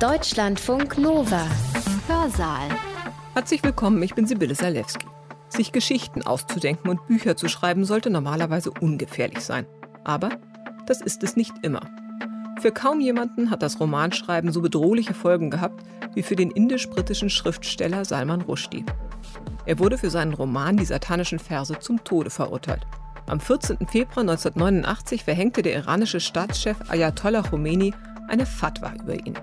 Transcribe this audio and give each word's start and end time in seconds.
Deutschlandfunk 0.00 0.98
Nova. 0.98 1.46
Hörsaal. 2.08 2.68
Herzlich 3.32 3.62
willkommen, 3.62 4.02
ich 4.02 4.12
bin 4.14 4.26
Sibylle 4.26 4.56
Salewski. 4.56 5.06
Sich 5.48 5.70
Geschichten 5.70 6.22
auszudenken 6.22 6.90
und 6.90 7.06
Bücher 7.06 7.36
zu 7.36 7.48
schreiben 7.48 7.84
sollte 7.84 8.10
normalerweise 8.10 8.72
ungefährlich 8.72 9.40
sein. 9.40 9.66
Aber 10.02 10.30
das 10.86 11.00
ist 11.00 11.22
es 11.22 11.36
nicht 11.36 11.54
immer. 11.62 11.80
Für 12.60 12.72
kaum 12.72 13.00
jemanden 13.00 13.50
hat 13.50 13.62
das 13.62 13.78
Romanschreiben 13.78 14.50
so 14.50 14.62
bedrohliche 14.62 15.14
Folgen 15.14 15.48
gehabt 15.48 15.84
wie 16.14 16.24
für 16.24 16.36
den 16.36 16.50
indisch-britischen 16.50 17.30
Schriftsteller 17.30 18.04
Salman 18.04 18.40
Rushdie. 18.40 18.84
Er 19.64 19.78
wurde 19.78 19.96
für 19.96 20.10
seinen 20.10 20.34
Roman 20.34 20.76
Die 20.76 20.86
satanischen 20.86 21.38
Verse 21.38 21.78
zum 21.78 22.02
Tode 22.02 22.30
verurteilt. 22.30 22.84
Am 23.26 23.38
14. 23.38 23.86
Februar 23.86 24.22
1989 24.22 25.22
verhängte 25.22 25.62
der 25.62 25.76
iranische 25.76 26.18
Staatschef 26.18 26.76
Ayatollah 26.88 27.42
Khomeini 27.42 27.94
eine 28.28 28.44
Fatwa 28.44 28.92
über 29.00 29.14
ihn. 29.14 29.38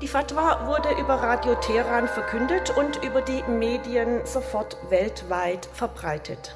Die 0.00 0.06
Fatwa 0.06 0.68
wurde 0.68 0.90
über 1.00 1.14
Radio 1.14 1.56
Teheran 1.56 2.06
verkündet 2.06 2.72
und 2.76 3.02
über 3.02 3.20
die 3.20 3.42
Medien 3.48 4.24
sofort 4.24 4.76
weltweit 4.90 5.68
verbreitet. 5.72 6.54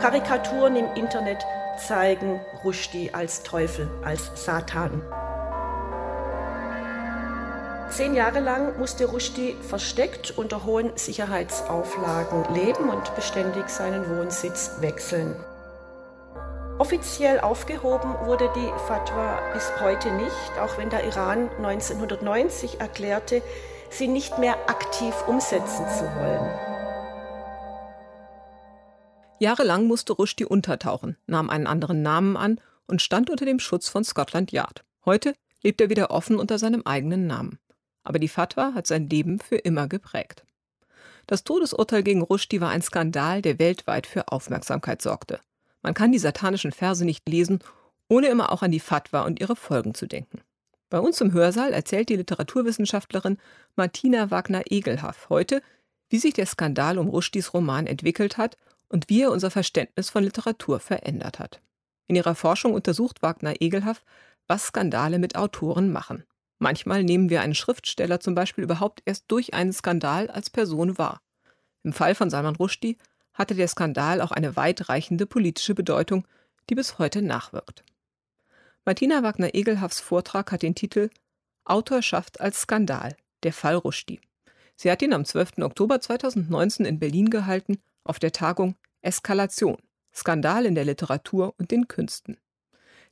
Karikaturen 0.00 0.76
im 0.76 0.86
Internet 0.94 1.44
zeigen 1.86 2.40
Rushdie 2.64 3.12
als 3.12 3.42
Teufel, 3.42 3.90
als 4.02 4.30
Satan. 4.42 5.02
Zehn 7.90 8.14
Jahre 8.14 8.40
lang 8.40 8.78
musste 8.78 9.04
Rushdie 9.04 9.54
versteckt 9.60 10.30
unter 10.38 10.64
hohen 10.64 10.96
Sicherheitsauflagen 10.96 12.54
leben 12.54 12.88
und 12.88 13.14
beständig 13.14 13.68
seinen 13.68 14.08
Wohnsitz 14.16 14.76
wechseln. 14.80 15.36
Offiziell 16.78 17.40
aufgehoben 17.40 18.14
wurde 18.24 18.50
die 18.56 18.70
Fatwa 18.86 19.38
bis 19.52 19.70
heute 19.80 20.10
nicht, 20.12 20.58
auch 20.60 20.78
wenn 20.78 20.90
der 20.90 21.04
Iran 21.04 21.50
1990 21.58 22.80
erklärte, 22.80 23.42
sie 23.90 24.08
nicht 24.08 24.38
mehr 24.38 24.54
aktiv 24.68 25.14
umsetzen 25.26 25.86
zu 25.88 26.04
wollen. 26.16 26.50
Jahrelang 29.38 29.86
musste 29.86 30.12
Rushdie 30.12 30.44
untertauchen, 30.44 31.16
nahm 31.26 31.50
einen 31.50 31.66
anderen 31.66 32.00
Namen 32.00 32.36
an 32.36 32.60
und 32.86 33.02
stand 33.02 33.28
unter 33.28 33.44
dem 33.44 33.58
Schutz 33.58 33.88
von 33.88 34.04
Scotland 34.04 34.52
Yard. 34.52 34.84
Heute 35.04 35.34
lebt 35.62 35.80
er 35.80 35.90
wieder 35.90 36.10
offen 36.10 36.38
unter 36.38 36.58
seinem 36.58 36.82
eigenen 36.84 37.26
Namen. 37.26 37.58
Aber 38.04 38.18
die 38.18 38.28
Fatwa 38.28 38.72
hat 38.74 38.86
sein 38.86 39.08
Leben 39.08 39.40
für 39.40 39.56
immer 39.56 39.88
geprägt. 39.88 40.44
Das 41.26 41.44
Todesurteil 41.44 42.02
gegen 42.02 42.22
Rushdie 42.22 42.60
war 42.60 42.70
ein 42.70 42.82
Skandal, 42.82 43.42
der 43.42 43.58
weltweit 43.58 44.06
für 44.06 44.28
Aufmerksamkeit 44.28 45.02
sorgte. 45.02 45.40
Man 45.82 45.94
kann 45.94 46.12
die 46.12 46.18
satanischen 46.18 46.72
Verse 46.72 47.04
nicht 47.04 47.28
lesen, 47.28 47.60
ohne 48.08 48.28
immer 48.28 48.52
auch 48.52 48.62
an 48.62 48.70
die 48.70 48.80
Fatwa 48.80 49.22
und 49.22 49.40
ihre 49.40 49.56
Folgen 49.56 49.94
zu 49.94 50.06
denken. 50.06 50.40
Bei 50.90 51.00
uns 51.00 51.20
im 51.20 51.32
Hörsaal 51.32 51.72
erzählt 51.72 52.08
die 52.08 52.16
Literaturwissenschaftlerin 52.16 53.38
Martina 53.76 54.30
Wagner-Egelhaff 54.30 55.28
heute, 55.30 55.62
wie 56.10 56.18
sich 56.18 56.34
der 56.34 56.46
Skandal 56.46 56.98
um 56.98 57.08
Rushdies 57.08 57.54
Roman 57.54 57.86
entwickelt 57.86 58.36
hat 58.36 58.58
und 58.88 59.08
wie 59.08 59.22
er 59.22 59.30
unser 59.30 59.50
Verständnis 59.50 60.10
von 60.10 60.22
Literatur 60.22 60.78
verändert 60.80 61.38
hat. 61.38 61.60
In 62.06 62.16
ihrer 62.16 62.34
Forschung 62.34 62.74
untersucht 62.74 63.22
Wagner-Egelhaff, 63.22 64.04
was 64.46 64.66
Skandale 64.66 65.18
mit 65.18 65.36
Autoren 65.36 65.90
machen. 65.90 66.24
Manchmal 66.58 67.02
nehmen 67.02 67.30
wir 67.30 67.40
einen 67.40 67.54
Schriftsteller 67.54 68.20
zum 68.20 68.34
Beispiel 68.34 68.64
überhaupt 68.64 69.00
erst 69.06 69.24
durch 69.28 69.54
einen 69.54 69.72
Skandal 69.72 70.28
als 70.28 70.50
Person 70.50 70.98
wahr. 70.98 71.22
Im 71.82 71.94
Fall 71.94 72.14
von 72.14 72.28
Salman 72.28 72.56
Rushdie 72.56 72.98
hatte 73.34 73.54
der 73.54 73.68
Skandal 73.68 74.20
auch 74.20 74.32
eine 74.32 74.56
weitreichende 74.56 75.26
politische 75.26 75.74
Bedeutung, 75.74 76.26
die 76.68 76.74
bis 76.74 76.98
heute 76.98 77.22
nachwirkt. 77.22 77.82
Martina 78.84 79.22
Wagner-Egelhaffs 79.22 80.00
Vortrag 80.00 80.52
hat 80.52 80.62
den 80.62 80.74
Titel 80.74 81.10
Autorschaft 81.64 82.40
als 82.40 82.62
Skandal, 82.62 83.16
der 83.42 83.52
Fall 83.52 83.76
Rushdie. 83.76 84.20
Sie 84.76 84.90
hat 84.90 85.02
ihn 85.02 85.12
am 85.12 85.24
12. 85.24 85.58
Oktober 85.60 86.00
2019 86.00 86.86
in 86.86 86.98
Berlin 86.98 87.30
gehalten 87.30 87.78
auf 88.04 88.18
der 88.18 88.32
Tagung 88.32 88.74
Eskalation, 89.00 89.78
Skandal 90.12 90.66
in 90.66 90.74
der 90.74 90.84
Literatur 90.84 91.54
und 91.58 91.70
den 91.70 91.88
Künsten. 91.88 92.38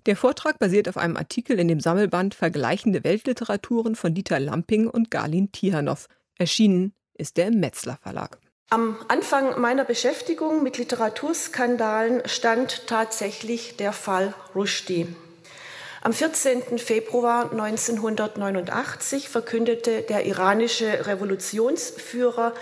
Der 0.07 0.17
Vortrag 0.17 0.59
basiert 0.59 0.89
auf 0.89 0.97
einem 0.97 1.17
Artikel 1.17 1.59
in 1.59 1.69
dem 1.69 1.81
Sammelband 1.81 2.35
Vergleichende 2.35 3.05
Weltliteraturen 3.05 3.95
von 3.95 4.15
Dieter 4.15 4.41
Lamping 4.41 4.89
und 4.89 5.11
Galin 5.11 5.53
Tihanow. 5.53 6.09
Erschienen 6.37 6.95
ist 7.15 7.37
der 7.37 7.49
im 7.49 7.61
Metzler 7.61 7.99
Verlag. 7.99 8.39
Am 8.73 8.95
Anfang 9.09 9.61
meiner 9.61 9.85
Beschäftigung 9.85 10.63
mit 10.63 10.79
Literaturskandalen 10.79 12.23
stand 12.27 12.87
tatsächlich 12.87 13.77
der 13.77 13.93
Fall 13.93 14.33
Rushdie. 14.55 15.09
Am 16.03 16.13
14. 16.13 16.79
Februar 16.79 17.51
1989 17.51 19.29
verkündete 19.29 20.03
der 20.03 20.25
iranische 20.25 21.09
Revolutionsführer 21.09 22.55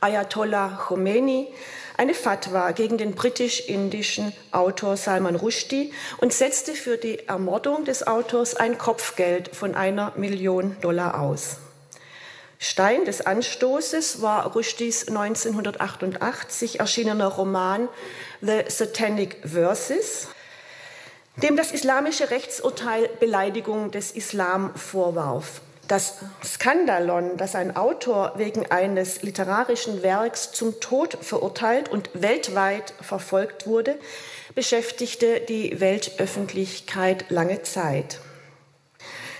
Ayatollah 0.00 0.70
Khomeini 0.88 1.46
eine 1.96 2.14
Fatwa 2.14 2.72
gegen 2.72 2.98
den 2.98 3.14
britisch-indischen 3.14 4.32
Autor 4.50 4.96
Salman 4.96 5.36
Rushdie 5.36 5.92
und 6.18 6.32
setzte 6.32 6.72
für 6.72 6.96
die 6.96 7.28
Ermordung 7.28 7.84
des 7.84 8.04
Autors 8.08 8.56
ein 8.56 8.76
Kopfgeld 8.76 9.54
von 9.54 9.76
einer 9.76 10.12
Million 10.16 10.76
Dollar 10.80 11.20
aus. 11.20 11.58
Stein 12.58 13.04
des 13.04 13.20
Anstoßes 13.20 14.22
war 14.22 14.52
Rushdies 14.52 15.08
1988 15.08 16.80
erschienener 16.80 17.28
Roman 17.28 17.88
The 18.40 18.62
Satanic 18.68 19.38
Verses, 19.44 20.28
dem 21.36 21.56
das 21.56 21.72
islamische 21.72 22.30
Rechtsurteil 22.30 23.08
Beleidigung 23.20 23.90
des 23.90 24.12
Islam 24.12 24.74
vorwarf. 24.76 25.60
Das 25.88 26.14
Skandalon, 26.42 27.36
dass 27.36 27.54
ein 27.54 27.76
Autor 27.76 28.32
wegen 28.36 28.70
eines 28.70 29.22
literarischen 29.22 30.02
Werks 30.02 30.52
zum 30.52 30.80
Tod 30.80 31.18
verurteilt 31.20 31.90
und 31.90 32.08
weltweit 32.14 32.94
verfolgt 33.02 33.66
wurde, 33.66 33.98
beschäftigte 34.54 35.40
die 35.40 35.80
Weltöffentlichkeit 35.80 37.26
lange 37.28 37.62
Zeit. 37.62 38.18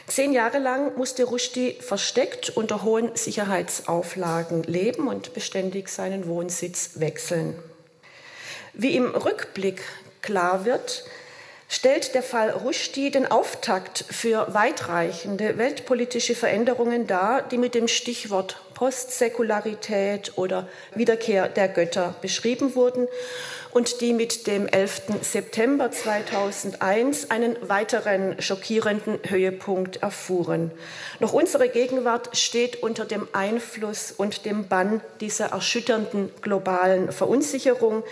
Zehn 0.06 0.32
Jahre 0.32 0.58
lang 0.58 0.96
musste 0.96 1.24
Rushdie 1.24 1.78
versteckt 1.80 2.50
unter 2.50 2.82
hohen 2.82 3.16
Sicherheitsauflagen 3.16 4.62
leben 4.64 5.08
und 5.08 5.32
beständig 5.32 5.88
seinen 5.88 6.26
Wohnsitz 6.26 6.92
wechseln. 6.96 7.58
Wie 8.74 8.96
im 8.96 9.14
Rückblick 9.14 9.82
klar 10.20 10.64
wird, 10.66 11.04
stellt 11.68 12.14
der 12.14 12.22
Fall 12.22 12.50
Rushdie 12.50 13.10
den 13.10 13.30
Auftakt 13.30 14.04
für 14.10 14.52
weitreichende 14.52 15.56
weltpolitische 15.56 16.34
Veränderungen 16.34 17.06
dar, 17.06 17.42
die 17.42 17.58
mit 17.58 17.74
dem 17.74 17.88
Stichwort 17.88 18.60
Postsäkularität 18.74 20.32
oder 20.36 20.68
Wiederkehr 20.94 21.48
der 21.48 21.68
Götter 21.68 22.14
beschrieben 22.20 22.74
wurden 22.74 23.08
und 23.74 24.00
die 24.00 24.12
mit 24.12 24.46
dem 24.46 24.68
11. 24.68 25.02
September 25.22 25.90
2001 25.90 27.30
einen 27.30 27.56
weiteren 27.68 28.40
schockierenden 28.40 29.18
Höhepunkt 29.26 30.02
erfuhren. 30.02 30.70
Noch 31.18 31.32
unsere 31.32 31.68
Gegenwart 31.68 32.36
steht 32.36 32.82
unter 32.82 33.04
dem 33.04 33.26
Einfluss 33.32 34.12
und 34.12 34.44
dem 34.44 34.68
Bann 34.68 35.00
dieser 35.20 35.46
erschütternden 35.46 36.30
globalen 36.40 37.10
Verunsicherung, 37.10 38.04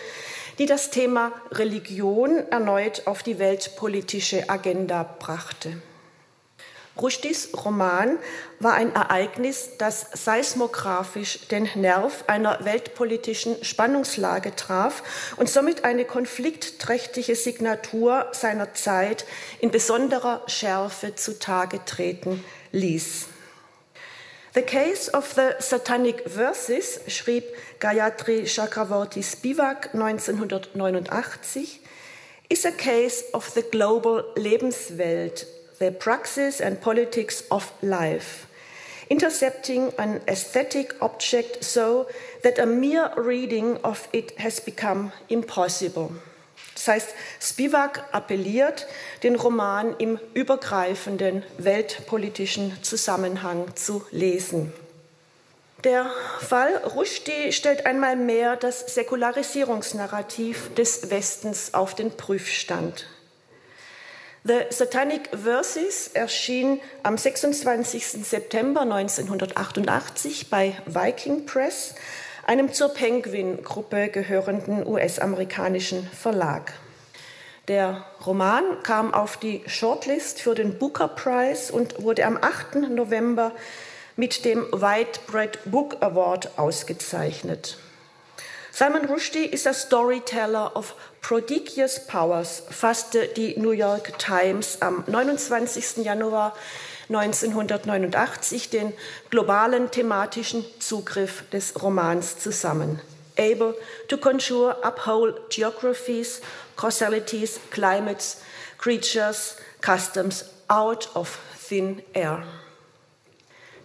die 0.58 0.66
das 0.66 0.90
Thema 0.90 1.32
Religion 1.52 2.38
erneut 2.50 3.06
auf 3.06 3.22
die 3.22 3.38
weltpolitische 3.38 4.48
Agenda 4.48 5.04
brachte. 5.18 5.80
Rushdies 7.00 7.48
Roman 7.64 8.18
war 8.60 8.74
ein 8.74 8.94
Ereignis, 8.94 9.70
das 9.78 10.06
seismografisch 10.12 11.48
den 11.48 11.68
Nerv 11.74 12.24
einer 12.26 12.64
weltpolitischen 12.64 13.64
Spannungslage 13.64 14.54
traf 14.54 15.02
und 15.36 15.48
somit 15.48 15.84
eine 15.84 16.04
konfliktträchtige 16.04 17.34
Signatur 17.34 18.26
seiner 18.32 18.74
Zeit 18.74 19.24
in 19.60 19.70
besonderer 19.70 20.42
Schärfe 20.48 21.14
zutage 21.14 21.82
treten 21.86 22.44
ließ. 22.72 23.26
The 24.54 24.60
Case 24.60 25.10
of 25.12 25.32
the 25.32 25.52
Satanic 25.60 26.24
Verses 26.28 27.00
schrieb 27.08 27.44
Gayatri 27.80 28.44
Chakravorty 28.44 29.22
Spivak 29.22 29.94
1989, 29.94 31.80
is 32.50 32.66
a 32.66 32.70
case 32.70 33.24
of 33.32 33.48
the 33.48 33.62
global 33.62 34.24
Lebenswelt, 34.36 35.46
the 35.78 35.90
praxis 35.90 36.60
and 36.60 36.80
politics 36.80 37.44
of 37.50 37.72
life, 37.82 38.46
intercepting 39.08 39.92
an 39.98 40.20
aesthetic 40.28 40.94
object 41.00 41.64
so 41.64 42.06
that 42.42 42.58
a 42.58 42.66
mere 42.66 43.12
reading 43.16 43.76
of 43.84 44.08
it 44.12 44.38
has 44.38 44.60
become 44.60 45.12
impossible. 45.28 46.12
Das 46.74 46.88
heißt, 46.88 47.08
Spivak 47.40 48.04
appelliert, 48.12 48.86
den 49.22 49.36
Roman 49.36 49.94
im 49.98 50.18
übergreifenden 50.34 51.44
weltpolitischen 51.58 52.82
Zusammenhang 52.82 53.76
zu 53.76 54.04
lesen. 54.10 54.72
Der 55.84 56.10
Fall 56.38 56.76
Rushdie 56.76 57.52
stellt 57.52 57.86
einmal 57.86 58.16
mehr 58.16 58.56
das 58.56 58.94
Säkularisierungsnarrativ 58.94 60.74
des 60.74 61.10
Westens 61.10 61.74
auf 61.74 61.94
den 61.94 62.16
Prüfstand. 62.16 63.06
The 64.44 64.62
Satanic 64.70 65.28
Verses 65.32 66.08
erschien 66.14 66.80
am 67.04 67.16
26. 67.16 68.24
September 68.24 68.80
1988 68.80 70.50
bei 70.50 70.76
Viking 70.84 71.46
Press, 71.46 71.94
einem 72.44 72.72
zur 72.72 72.88
Penguin-Gruppe 72.88 74.08
gehörenden 74.08 74.84
US-amerikanischen 74.84 76.08
Verlag. 76.08 76.72
Der 77.68 78.04
Roman 78.26 78.64
kam 78.82 79.14
auf 79.14 79.36
die 79.36 79.62
Shortlist 79.68 80.42
für 80.42 80.56
den 80.56 80.76
Booker 80.76 81.06
Prize 81.06 81.72
und 81.72 82.02
wurde 82.02 82.26
am 82.26 82.36
8. 82.36 82.90
November 82.90 83.52
mit 84.16 84.44
dem 84.44 84.64
White 84.72 85.20
Bread 85.28 85.60
Book 85.66 85.98
Award 86.00 86.58
ausgezeichnet. 86.58 87.78
Salman 88.72 89.04
Rushdie 89.04 89.44
ist 89.44 89.66
der 89.66 89.74
Storyteller 89.74 90.74
of 90.74 90.96
prodigious 91.22 92.04
powers, 92.06 92.62
fasste 92.68 93.28
die 93.28 93.54
New 93.56 93.70
York 93.70 94.18
Times 94.18 94.82
am 94.82 95.04
29. 95.06 96.04
Januar 96.04 96.54
1989 97.08 98.70
den 98.70 98.92
globalen 99.30 99.90
thematischen 99.90 100.64
Zugriff 100.80 101.44
des 101.50 101.80
Romans 101.80 102.38
zusammen. 102.38 103.00
Able 103.38 103.74
to 104.08 104.18
conjure 104.18 104.76
uphold 104.82 105.48
geographies, 105.48 106.42
causalities, 106.76 107.60
climates, 107.70 108.42
creatures, 108.78 109.56
customs 109.80 110.44
out 110.68 111.08
of 111.14 111.38
thin 111.56 112.02
air. 112.12 112.42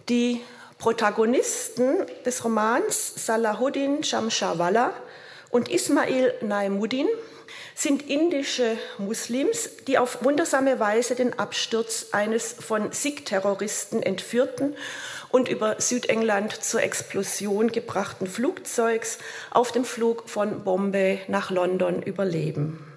Die 0.08 0.42
Protagonisten 0.78 2.06
des 2.24 2.44
Romans 2.44 3.14
Salahuddin 3.16 4.04
Shamshawala 4.04 4.92
und 5.50 5.68
Ismail 5.68 6.34
Naimuddin 6.42 7.08
sind 7.74 8.08
indische 8.08 8.76
Muslims, 8.98 9.70
die 9.86 9.98
auf 9.98 10.24
wundersame 10.24 10.80
Weise 10.80 11.14
den 11.14 11.38
Absturz 11.38 12.08
eines 12.12 12.52
von 12.52 12.92
Sikh-Terroristen 12.92 14.02
entführten 14.02 14.76
und 15.30 15.48
über 15.48 15.80
Südengland 15.80 16.52
zur 16.52 16.82
Explosion 16.82 17.70
gebrachten 17.70 18.26
Flugzeugs 18.26 19.18
auf 19.50 19.72
dem 19.72 19.84
Flug 19.84 20.28
von 20.28 20.64
Bombay 20.64 21.20
nach 21.28 21.50
London 21.50 22.02
überleben. 22.02 22.87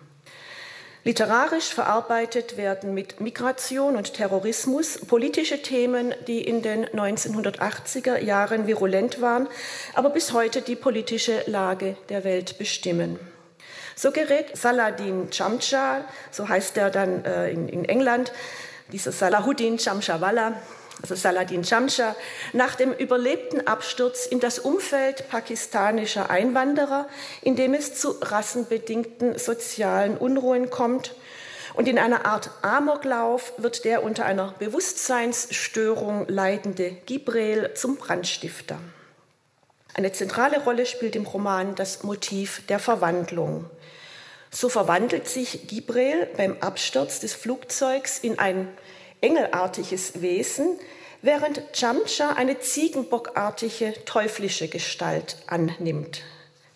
Literarisch 1.03 1.73
verarbeitet 1.73 2.57
werden 2.57 2.93
mit 2.93 3.19
Migration 3.21 3.95
und 3.95 4.13
Terrorismus 4.13 4.99
politische 4.99 5.63
Themen, 5.63 6.13
die 6.27 6.41
in 6.43 6.61
den 6.61 6.85
1980er 6.85 8.19
Jahren 8.19 8.67
virulent 8.67 9.19
waren, 9.19 9.47
aber 9.95 10.11
bis 10.11 10.31
heute 10.31 10.61
die 10.61 10.75
politische 10.75 11.41
Lage 11.47 11.97
der 12.09 12.23
Welt 12.23 12.59
bestimmen. 12.59 13.19
So 13.95 14.11
gerät 14.11 14.55
Saladin 14.55 15.31
Chamcha, 15.31 16.05
so 16.29 16.47
heißt 16.47 16.77
er 16.77 16.91
dann 16.91 17.25
äh, 17.25 17.49
in, 17.49 17.67
in, 17.67 17.85
England, 17.85 18.31
dieser 18.91 19.11
Salahuddin 19.11 19.79
Chamshawala, 19.79 20.53
also 21.01 21.15
Saladin 21.15 21.63
Chamsha, 21.63 22.15
nach 22.53 22.75
dem 22.75 22.93
überlebten 22.93 23.65
Absturz 23.67 24.25
in 24.25 24.39
das 24.39 24.59
Umfeld 24.59 25.29
pakistanischer 25.29 26.29
Einwanderer, 26.29 27.07
in 27.41 27.55
dem 27.55 27.73
es 27.73 27.95
zu 27.95 28.11
rassenbedingten 28.21 29.37
sozialen 29.39 30.17
Unruhen 30.17 30.69
kommt. 30.69 31.15
Und 31.73 31.87
in 31.87 31.97
einer 31.97 32.25
Art 32.25 32.51
Amoklauf 32.61 33.53
wird 33.57 33.85
der 33.85 34.03
unter 34.03 34.25
einer 34.25 34.53
Bewusstseinsstörung 34.59 36.27
leidende 36.27 36.91
Gibrel 37.05 37.73
zum 37.75 37.95
Brandstifter. 37.95 38.77
Eine 39.93 40.11
zentrale 40.11 40.63
Rolle 40.63 40.85
spielt 40.85 41.15
im 41.15 41.25
Roman 41.25 41.75
das 41.75 42.03
Motiv 42.03 42.65
der 42.67 42.79
Verwandlung. 42.79 43.69
So 44.49 44.67
verwandelt 44.67 45.29
sich 45.29 45.67
Gibrel 45.67 46.27
beim 46.35 46.57
Absturz 46.59 47.21
des 47.21 47.33
Flugzeugs 47.33 48.19
in 48.19 48.37
ein 48.37 48.67
engelartiges 49.21 50.21
Wesen, 50.21 50.77
während 51.21 51.61
Jamscha 51.73 52.33
eine 52.33 52.59
ziegenbockartige 52.59 53.93
teuflische 54.05 54.67
Gestalt 54.67 55.37
annimmt. 55.47 56.23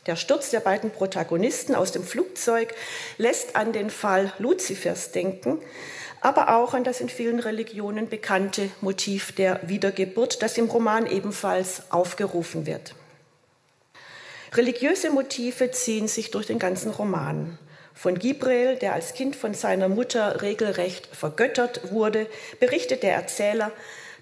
Der 0.05 0.15
Sturz 0.15 0.51
der 0.51 0.59
beiden 0.59 0.91
Protagonisten 0.91 1.73
aus 1.73 1.91
dem 1.91 2.03
Flugzeug 2.03 2.75
lässt 3.17 3.55
an 3.55 3.73
den 3.73 3.89
Fall 3.89 4.31
Luzifers 4.37 5.11
denken, 5.11 5.59
aber 6.21 6.55
auch 6.55 6.75
an 6.75 6.83
das 6.83 7.01
in 7.01 7.09
vielen 7.09 7.39
Religionen 7.39 8.07
bekannte 8.07 8.69
Motiv 8.81 9.31
der 9.31 9.59
Wiedergeburt, 9.67 10.43
das 10.43 10.57
im 10.57 10.65
Roman 10.65 11.07
ebenfalls 11.07 11.91
aufgerufen 11.91 12.67
wird. 12.67 12.93
Religiöse 14.53 15.09
Motive 15.09 15.71
ziehen 15.71 16.07
sich 16.07 16.31
durch 16.31 16.45
den 16.45 16.59
ganzen 16.59 16.91
Roman. 16.91 17.57
Von 17.95 18.19
Gibrel, 18.19 18.75
der 18.75 18.93
als 18.93 19.13
Kind 19.13 19.35
von 19.35 19.53
seiner 19.53 19.87
Mutter 19.87 20.41
regelrecht 20.41 21.07
vergöttert 21.07 21.91
wurde, 21.91 22.27
berichtet 22.59 23.01
der 23.01 23.13
Erzähler, 23.15 23.71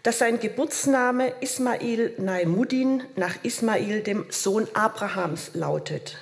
dass 0.04 0.20
sein 0.20 0.40
Geburtsname 0.40 1.34
Ismail 1.42 2.14
Naimuddin 2.18 3.04
nach 3.16 3.36
Ismail, 3.44 4.02
dem 4.02 4.26
Sohn 4.30 4.68
Abrahams, 4.74 5.52
lautet. 5.54 6.18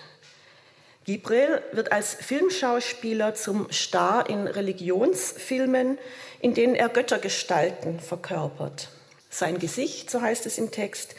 Gibril 1.03 1.61
wird 1.71 1.91
als 1.91 2.13
Filmschauspieler 2.13 3.33
zum 3.33 3.71
Star 3.71 4.29
in 4.29 4.47
Religionsfilmen, 4.47 5.97
in 6.39 6.53
denen 6.53 6.75
er 6.75 6.89
Göttergestalten 6.89 7.99
verkörpert. 7.99 8.89
Sein 9.29 9.57
Gesicht, 9.57 10.11
so 10.11 10.21
heißt 10.21 10.45
es 10.45 10.57
im 10.57 10.71
Text, 10.71 11.15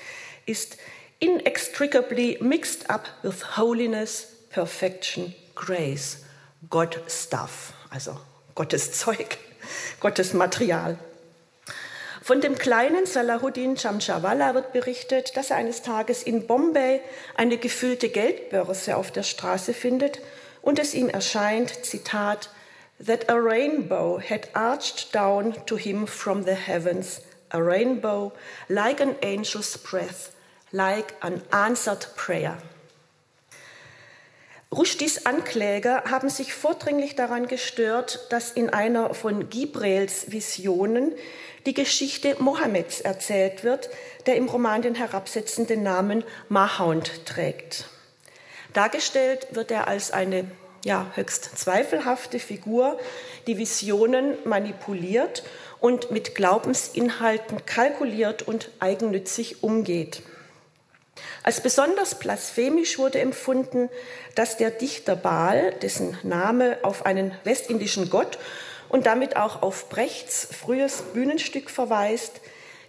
ist 0.46 0.76
inextricably 1.19 2.38
mixed 2.40 2.88
up 2.88 3.08
with 3.23 3.56
holiness, 3.56 4.29
perfection, 4.50 5.34
grace. 5.55 6.22
God 6.70 7.00
stuff, 7.09 7.73
also 7.91 8.17
Gottes 8.55 8.93
Zeug, 8.93 9.38
Gottes 10.00 10.32
Material. 10.32 10.99
Von 12.23 12.41
dem 12.41 12.56
kleinen 12.56 13.05
Salahuddin 13.05 13.76
Chamchawala 13.76 14.55
wird 14.55 14.73
berichtet, 14.73 15.37
dass 15.37 15.50
er 15.50 15.56
eines 15.56 15.82
Tages 15.82 16.23
in 16.23 16.47
Bombay 16.47 17.00
eine 17.35 17.59
gefüllte 17.59 18.11
Geldbörse 18.11 18.97
auf 18.97 19.11
der 19.11 19.25
Straße 19.25 19.75
findet 19.75 20.20
und 20.61 20.79
es 20.79 20.94
ihm 20.94 21.09
erscheint, 21.09 21.85
Zitat, 21.85 22.49
that 23.05 23.29
a 23.29 23.35
rainbow 23.35 24.20
had 24.20 24.49
arched 24.55 25.12
down 25.12 25.55
to 25.67 25.76
him 25.76 26.06
from 26.06 26.44
the 26.44 26.55
heavens, 26.55 27.23
a 27.50 27.58
rainbow 27.58 28.32
like 28.69 29.00
an 29.00 29.17
angel's 29.20 29.76
breath, 29.76 30.31
like 30.70 31.15
an 31.23 31.43
answered 31.50 32.06
prayer. 32.15 32.58
Rushdies 34.73 35.27
Ankläger 35.27 36.05
haben 36.11 36.31
sich 36.31 36.55
vordringlich 36.55 37.15
daran 37.15 37.47
gestört, 37.47 38.27
dass 38.31 38.51
in 38.51 38.71
einer 38.71 39.13
von 39.13 39.51
Gibrels 39.51 40.33
Visionen 40.33 41.13
die 41.67 41.75
Geschichte 41.75 42.37
Mohammeds 42.39 43.03
erzählt 43.03 43.65
wird, 43.65 43.91
der 44.25 44.37
im 44.37 44.49
Roman 44.49 44.81
den 44.81 44.94
herabsetzenden 44.94 45.82
Namen 45.82 46.25
Mahound 46.49 47.27
trägt. 47.27 47.87
Dargestellt 48.73 49.49
wird 49.51 49.70
er 49.70 49.89
als 49.89 50.11
eine 50.11 50.51
ja, 50.87 51.06
höchst 51.17 51.58
zweifelhafte 51.58 52.39
Figur, 52.39 52.99
die 53.46 53.58
Visionen 53.58 54.39
manipuliert 54.44 55.44
und 55.81 56.11
mit 56.11 56.35
Glaubensinhalten 56.35 57.67
kalkuliert 57.67 58.41
und 58.41 58.70
eigennützig 58.81 59.63
umgeht. 59.63 60.23
Als 61.43 61.61
besonders 61.61 62.15
blasphemisch 62.19 62.99
wurde 62.99 63.19
empfunden, 63.20 63.91
dass 64.34 64.56
der 64.56 64.70
Dichter 64.70 65.17
Baal, 65.17 65.72
dessen 65.82 66.17
Name 66.22 66.79
auf 66.82 67.05
einen 67.05 67.34
westindischen 67.44 68.11
Gott 68.11 68.39
und 68.89 69.06
damit 69.06 69.37
auch 69.37 69.63
auf 69.63 69.89
Brechts 69.89 70.46
frühes 70.51 71.03
Bühnenstück 71.15 71.69
verweist, 71.69 72.41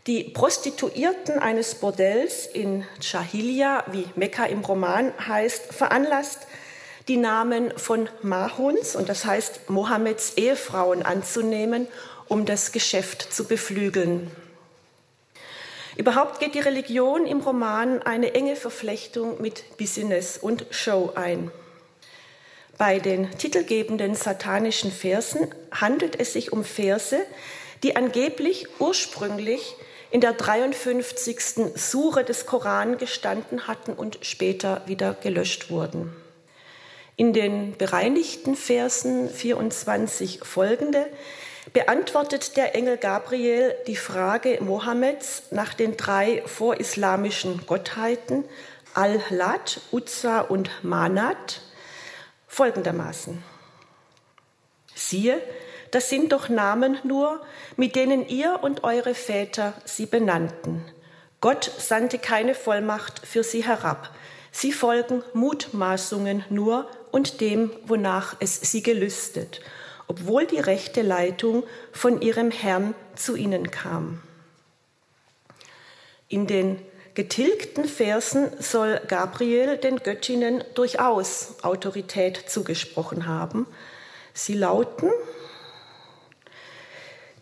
die 0.06 0.26
Prostituierten 0.26 1.40
eines 1.40 1.76
Bordells 1.76 2.46
in 2.46 2.86
Chahilia, 3.00 3.86
wie 3.92 4.06
Mekka 4.16 4.46
im 4.46 4.60
Roman 4.60 5.14
heißt, 5.26 5.74
veranlasst, 5.74 6.40
die 7.08 7.18
Namen 7.18 7.72
von 7.78 8.10
Mahuns, 8.22 8.96
und 8.96 9.10
das 9.10 9.26
heißt 9.26 9.70
Mohammeds 9.70 10.34
Ehefrauen, 10.36 11.04
anzunehmen, 11.04 11.88
um 12.28 12.46
das 12.46 12.72
Geschäft 12.72 13.34
zu 13.34 13.46
beflügeln. 13.46 14.30
Überhaupt 15.96 16.40
geht 16.40 16.56
die 16.56 16.60
Religion 16.60 17.26
im 17.26 17.42
Roman 17.42 18.02
eine 18.02 18.34
enge 18.34 18.56
Verflechtung 18.56 19.42
mit 19.42 19.78
Business 19.78 20.38
und 20.38 20.66
Show 20.72 21.12
ein. 21.16 21.52
Bei 22.78 22.98
den 22.98 23.30
titelgebenden 23.38 24.16
satanischen 24.16 24.92
Versen 24.92 25.54
handelt 25.72 26.20
es 26.20 26.34
sich 26.34 26.52
um 26.52 26.64
Verse, 26.64 27.24
die 27.84 27.96
angeblich 27.96 28.68
ursprünglich 28.80 29.76
in 30.10 30.22
der 30.22 30.34
53. 30.34 31.76
Sure 31.76 32.24
des 32.24 32.46
Koran 32.46 32.98
gestanden 32.98 33.68
hatten 33.68 33.94
und 33.94 34.20
später 34.22 34.82
wieder 34.88 35.14
gelöscht 35.14 35.70
wurden. 35.70 36.16
In 37.16 37.34
den 37.34 37.78
bereinigten 37.78 38.56
Versen 38.56 39.30
24 39.30 40.40
folgende 40.44 41.06
beantwortet 41.72 42.58
der 42.58 42.76
Engel 42.76 42.98
Gabriel 42.98 43.76
die 43.88 43.96
Frage 43.96 44.58
Mohammeds 44.62 45.44
nach 45.52 45.74
den 45.74 45.96
drei 45.96 46.44
vorislamischen 46.46 47.66
Gottheiten 47.66 48.44
Al-Lat, 48.94 49.82
Uzza 49.92 50.42
und 50.42 50.70
Manat 50.84 51.62
folgendermaßen. 52.48 53.42
Siehe, 54.94 55.42
das 55.92 56.10
sind 56.10 56.32
doch 56.32 56.50
Namen 56.50 57.00
nur, 57.04 57.42
mit 57.78 57.96
denen 57.96 58.28
ihr 58.28 58.60
und 58.62 58.84
eure 58.84 59.16
Väter 59.16 59.74
sie 59.86 60.06
benannten. 60.06 60.84
Gott 61.42 61.72
sandte 61.78 62.20
keine 62.20 62.56
Vollmacht 62.56 63.20
für 63.26 63.44
sie 63.44 63.66
herab. 63.66 64.12
Sie 64.52 64.72
folgen 64.72 65.24
Mutmaßungen 65.34 66.46
nur 66.50 66.88
und 67.12 67.42
dem, 67.42 67.72
wonach 67.86 68.36
es 68.40 68.62
sie 68.62 68.84
gelüstet, 68.84 69.62
obwohl 70.08 70.46
die 70.46 70.60
rechte 70.60 71.02
Leitung 71.02 71.64
von 71.92 72.22
ihrem 72.22 72.52
Herrn 72.52 72.96
zu 73.16 73.36
ihnen 73.36 73.72
kam. 73.72 74.22
In 76.28 76.48
den 76.48 76.80
getilgten 77.14 77.86
Versen 77.86 78.50
soll 78.60 79.00
Gabriel 79.08 79.78
den 79.78 79.98
Göttinnen 79.98 80.64
durchaus 80.74 81.56
Autorität 81.64 82.44
zugesprochen 82.48 83.28
haben. 83.28 83.68
Sie 84.34 84.56
lauten, 84.56 85.12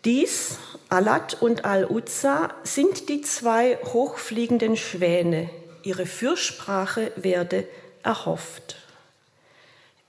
dies, 0.04 0.58
Alat 0.88 1.40
und 1.40 1.64
Al-Uzza, 1.64 2.52
sind 2.64 3.08
die 3.08 3.22
zwei 3.22 3.78
hochfliegenden 3.84 4.76
Schwäne. 4.76 5.48
Ihre 5.84 6.06
Fürsprache 6.06 7.12
werde 7.16 7.66
erhofft. 8.02 8.76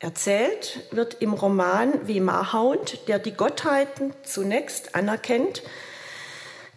Erzählt 0.04 0.82
wird 0.92 1.22
im 1.22 1.32
Roman 1.32 1.94
wie 2.10 2.20
Mahound, 2.20 3.08
der 3.08 3.20
die 3.20 3.32
Gottheiten 3.32 4.14
zunächst 4.24 4.96
anerkennt, 4.96 5.64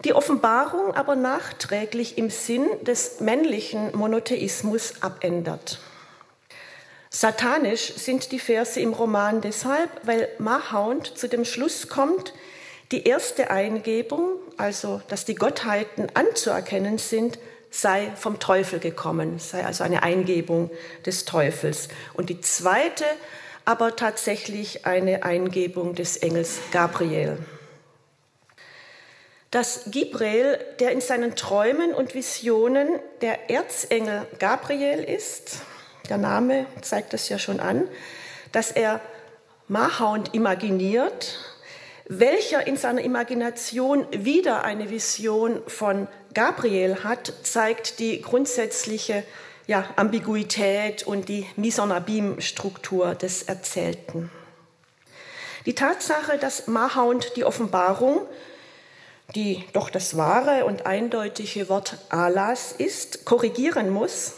die 0.05 0.13
Offenbarung 0.13 0.95
aber 0.95 1.17
nachträglich 1.17 2.17
im 2.17 2.29
Sinn 2.29 2.65
des 2.83 3.19
männlichen 3.19 3.93
Monotheismus 3.93 5.01
abändert. 5.01 5.79
Satanisch 7.09 7.95
sind 7.95 8.31
die 8.31 8.39
Verse 8.39 8.79
im 8.79 8.93
Roman 8.93 9.41
deshalb, 9.41 9.89
weil 10.03 10.29
Mahound 10.37 11.17
zu 11.17 11.27
dem 11.27 11.43
Schluss 11.43 11.89
kommt, 11.89 12.33
die 12.93 13.03
erste 13.03 13.51
Eingebung, 13.51 14.39
also 14.55 15.01
dass 15.09 15.25
die 15.25 15.35
Gottheiten 15.35 16.07
anzuerkennen 16.13 16.97
sind, 16.97 17.39
sei 17.81 18.11
vom 18.15 18.39
Teufel 18.39 18.79
gekommen, 18.79 19.39
sei 19.39 19.65
also 19.65 19.83
eine 19.83 20.03
Eingebung 20.03 20.71
des 21.05 21.25
Teufels. 21.25 21.89
Und 22.13 22.29
die 22.29 22.41
zweite 22.41 23.05
aber 23.65 23.95
tatsächlich 23.95 24.85
eine 24.85 25.23
Eingebung 25.23 25.93
des 25.93 26.17
Engels 26.17 26.59
Gabriel 26.71 27.37
dass 29.51 29.83
Gibrel, 29.87 30.59
der 30.79 30.91
in 30.91 31.01
seinen 31.01 31.35
Träumen 31.35 31.93
und 31.93 32.13
Visionen 32.13 32.99
der 33.21 33.49
Erzengel 33.49 34.27
Gabriel 34.39 35.03
ist, 35.03 35.61
der 36.09 36.17
Name 36.17 36.65
zeigt 36.81 37.13
das 37.13 37.29
ja 37.29 37.39
schon 37.39 37.59
an, 37.59 37.87
dass 38.51 38.71
er 38.71 39.01
Mahound 39.67 40.33
imaginiert, 40.33 41.39
welcher 42.07 42.67
in 42.67 42.77
seiner 42.77 43.01
Imagination 43.01 44.07
wieder 44.11 44.63
eine 44.63 44.89
Vision 44.89 45.61
von 45.67 46.07
Gabriel 46.37 47.03
hat, 47.03 47.33
zeigt 47.41 47.97
die 47.97 48.21
grundsätzliche 48.21 49.23
ja, 49.65 49.89
Ambiguität 49.95 51.01
und 51.01 51.29
die 51.29 51.47
Misonabim-Struktur 51.55 53.15
des 53.15 53.41
Erzählten. 53.41 54.29
Die 55.65 55.73
Tatsache, 55.73 56.37
dass 56.37 56.67
Mahound 56.67 57.33
die 57.37 57.43
Offenbarung 57.43 58.21
die 59.35 59.65
doch 59.73 59.89
das 59.89 60.15
wahre 60.15 60.65
und 60.65 60.85
eindeutige 60.85 61.69
Wort 61.69 61.97
Allahs 62.09 62.71
ist, 62.71 63.25
korrigieren 63.25 63.89
muss, 63.89 64.33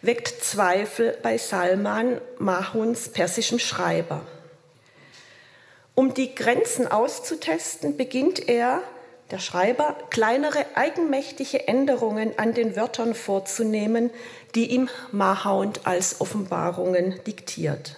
weckt 0.00 0.44
Zweifel 0.44 1.18
bei 1.22 1.38
Salman 1.38 2.20
Mahuns 2.38 3.08
persischem 3.08 3.58
Schreiber. 3.58 4.22
Um 5.94 6.14
die 6.14 6.34
Grenzen 6.34 6.86
auszutesten, 6.86 7.96
beginnt 7.96 8.48
er, 8.48 8.80
der 9.32 9.38
Schreiber, 9.38 9.96
kleinere 10.10 10.64
eigenmächtige 10.74 11.66
Änderungen 11.66 12.38
an 12.38 12.52
den 12.52 12.76
Wörtern 12.76 13.14
vorzunehmen, 13.14 14.10
die 14.54 14.66
ihm 14.66 14.90
Mahound 15.10 15.86
als 15.86 16.20
Offenbarungen 16.20 17.18
diktiert. 17.24 17.96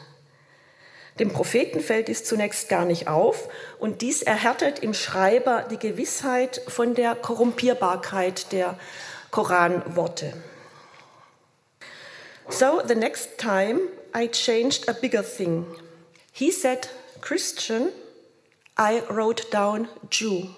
Dem 1.19 1.33
Propheten 1.33 1.81
fällt 1.81 2.09
dies 2.09 2.25
zunächst 2.25 2.69
gar 2.69 2.85
nicht 2.85 3.09
auf 3.09 3.49
und 3.79 4.01
dies 4.01 4.23
erhärtet 4.23 4.79
im 4.79 4.95
Schreiber 4.95 5.67
die 5.71 5.79
Gewissheit 5.79 6.63
von 6.69 6.95
der 6.95 7.17
Korrumpierbarkeit 7.17 8.53
der 8.53 8.79
Koranworte. 9.31 10.35
So 12.49 12.81
the 12.87 12.95
next 12.95 13.39
time 13.39 13.81
I 14.15 14.29
changed 14.29 14.89
a 14.89 14.93
bigger 14.93 15.25
thing. 15.25 15.67
He 16.33 16.53
said 16.53 16.89
Christian, 17.21 17.89
I 18.77 19.03
wrote 19.09 19.51
down 19.51 19.89
Jew. 20.11 20.49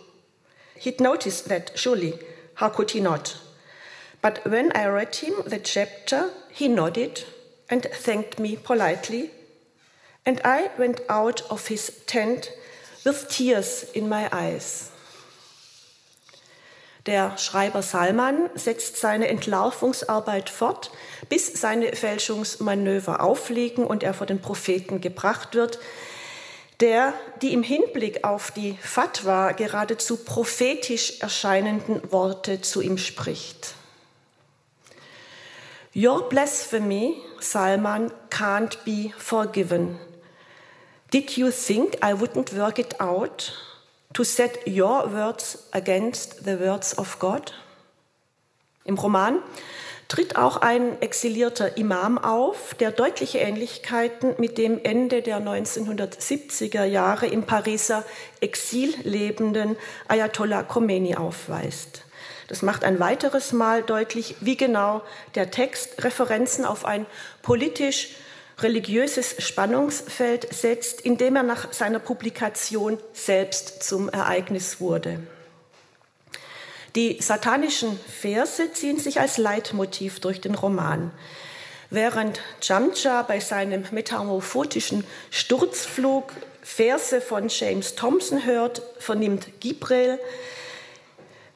He'd 0.78 1.00
noticed 1.00 1.48
that, 1.48 1.72
surely. 1.74 2.18
How 2.54 2.68
could 2.68 2.90
he 2.92 3.00
not? 3.00 3.38
But 4.22 4.46
when 4.46 4.72
I 4.74 4.86
read 4.86 5.14
him 5.16 5.34
the 5.46 5.58
chapter, 5.58 6.30
he 6.50 6.68
nodded 6.68 7.24
and 7.68 7.82
thanked 7.92 8.38
me 8.38 8.56
politely 8.56 9.30
And 10.26 10.40
I 10.44 10.70
went 10.76 11.02
out 11.08 11.42
of 11.50 11.68
his 11.68 12.02
tent 12.06 12.50
with 13.04 13.28
tears 13.28 13.84
in 13.84 14.08
my 14.08 14.28
eyes. 14.32 14.90
Der 17.06 17.38
Schreiber 17.38 17.82
Salman 17.82 18.50
setzt 18.56 18.96
seine 18.96 19.28
Entlarvungsarbeit 19.28 20.50
fort, 20.50 20.90
bis 21.28 21.60
seine 21.60 21.94
Fälschungsmanöver 21.94 23.22
aufliegen 23.22 23.86
und 23.86 24.02
er 24.02 24.12
vor 24.12 24.26
den 24.26 24.42
Propheten 24.42 25.00
gebracht 25.00 25.54
wird, 25.54 25.78
der 26.80 27.14
die 27.42 27.52
im 27.52 27.62
Hinblick 27.62 28.24
auf 28.24 28.50
die 28.50 28.76
Fatwa 28.80 29.52
geradezu 29.52 30.18
prophetisch 30.18 31.20
erscheinenden 31.20 32.12
Worte 32.12 32.60
zu 32.60 32.80
ihm 32.80 32.98
spricht. 32.98 33.74
Your 35.94 36.28
blasphemy, 36.28 37.16
Salman, 37.40 38.12
can't 38.28 38.76
be 38.84 39.12
forgiven. 39.16 39.98
Did 41.10 41.38
you 41.38 41.50
think 41.50 41.94
I 42.04 42.12
wouldn't 42.12 42.54
work 42.54 42.78
it 42.78 43.00
out 43.00 43.54
to 44.12 44.22
set 44.22 44.66
your 44.66 45.10
words 45.10 45.68
against 45.72 46.44
the 46.44 46.60
words 46.60 46.98
of 46.98 47.18
God? 47.18 47.54
Im 48.84 48.98
Roman 48.98 49.38
tritt 50.08 50.36
auch 50.36 50.58
ein 50.58 51.00
exilierter 51.02 51.76
Imam 51.76 52.18
auf, 52.18 52.74
der 52.74 52.92
deutliche 52.92 53.38
Ähnlichkeiten 53.38 54.34
mit 54.38 54.58
dem 54.58 54.80
Ende 54.82 55.22
der 55.22 55.40
1970er 55.40 56.84
Jahre 56.84 57.26
im 57.26 57.42
Pariser 57.42 58.04
Exil 58.40 58.94
lebenden 59.02 59.76
Ayatollah 60.08 60.62
Khomeini 60.62 61.16
aufweist. 61.16 62.02
Das 62.48 62.62
macht 62.62 62.84
ein 62.84 63.00
weiteres 63.00 63.52
Mal 63.52 63.82
deutlich, 63.82 64.36
wie 64.40 64.56
genau 64.56 65.02
der 65.34 65.50
Text 65.50 66.04
Referenzen 66.04 66.64
auf 66.64 66.84
ein 66.84 67.06
politisch 67.42 68.10
religiöses 68.58 69.42
Spannungsfeld 69.42 70.52
setzt, 70.54 71.00
indem 71.00 71.36
er 71.36 71.42
nach 71.42 71.72
seiner 71.72 71.98
Publikation 71.98 72.98
selbst 73.12 73.82
zum 73.82 74.08
Ereignis 74.08 74.80
wurde. 74.80 75.20
Die 76.96 77.20
satanischen 77.20 78.00
Verse 78.00 78.72
ziehen 78.72 78.98
sich 78.98 79.20
als 79.20 79.36
Leitmotiv 79.36 80.18
durch 80.18 80.40
den 80.40 80.54
Roman. 80.54 81.10
Während 81.90 82.40
Jamja 82.62 83.22
bei 83.22 83.38
seinem 83.38 83.84
metamorphotischen 83.90 85.04
Sturzflug 85.30 86.32
Verse 86.62 87.20
von 87.20 87.48
James 87.48 87.94
Thompson 87.94 88.46
hört, 88.46 88.82
vernimmt 88.98 89.60
Gibrel 89.60 90.18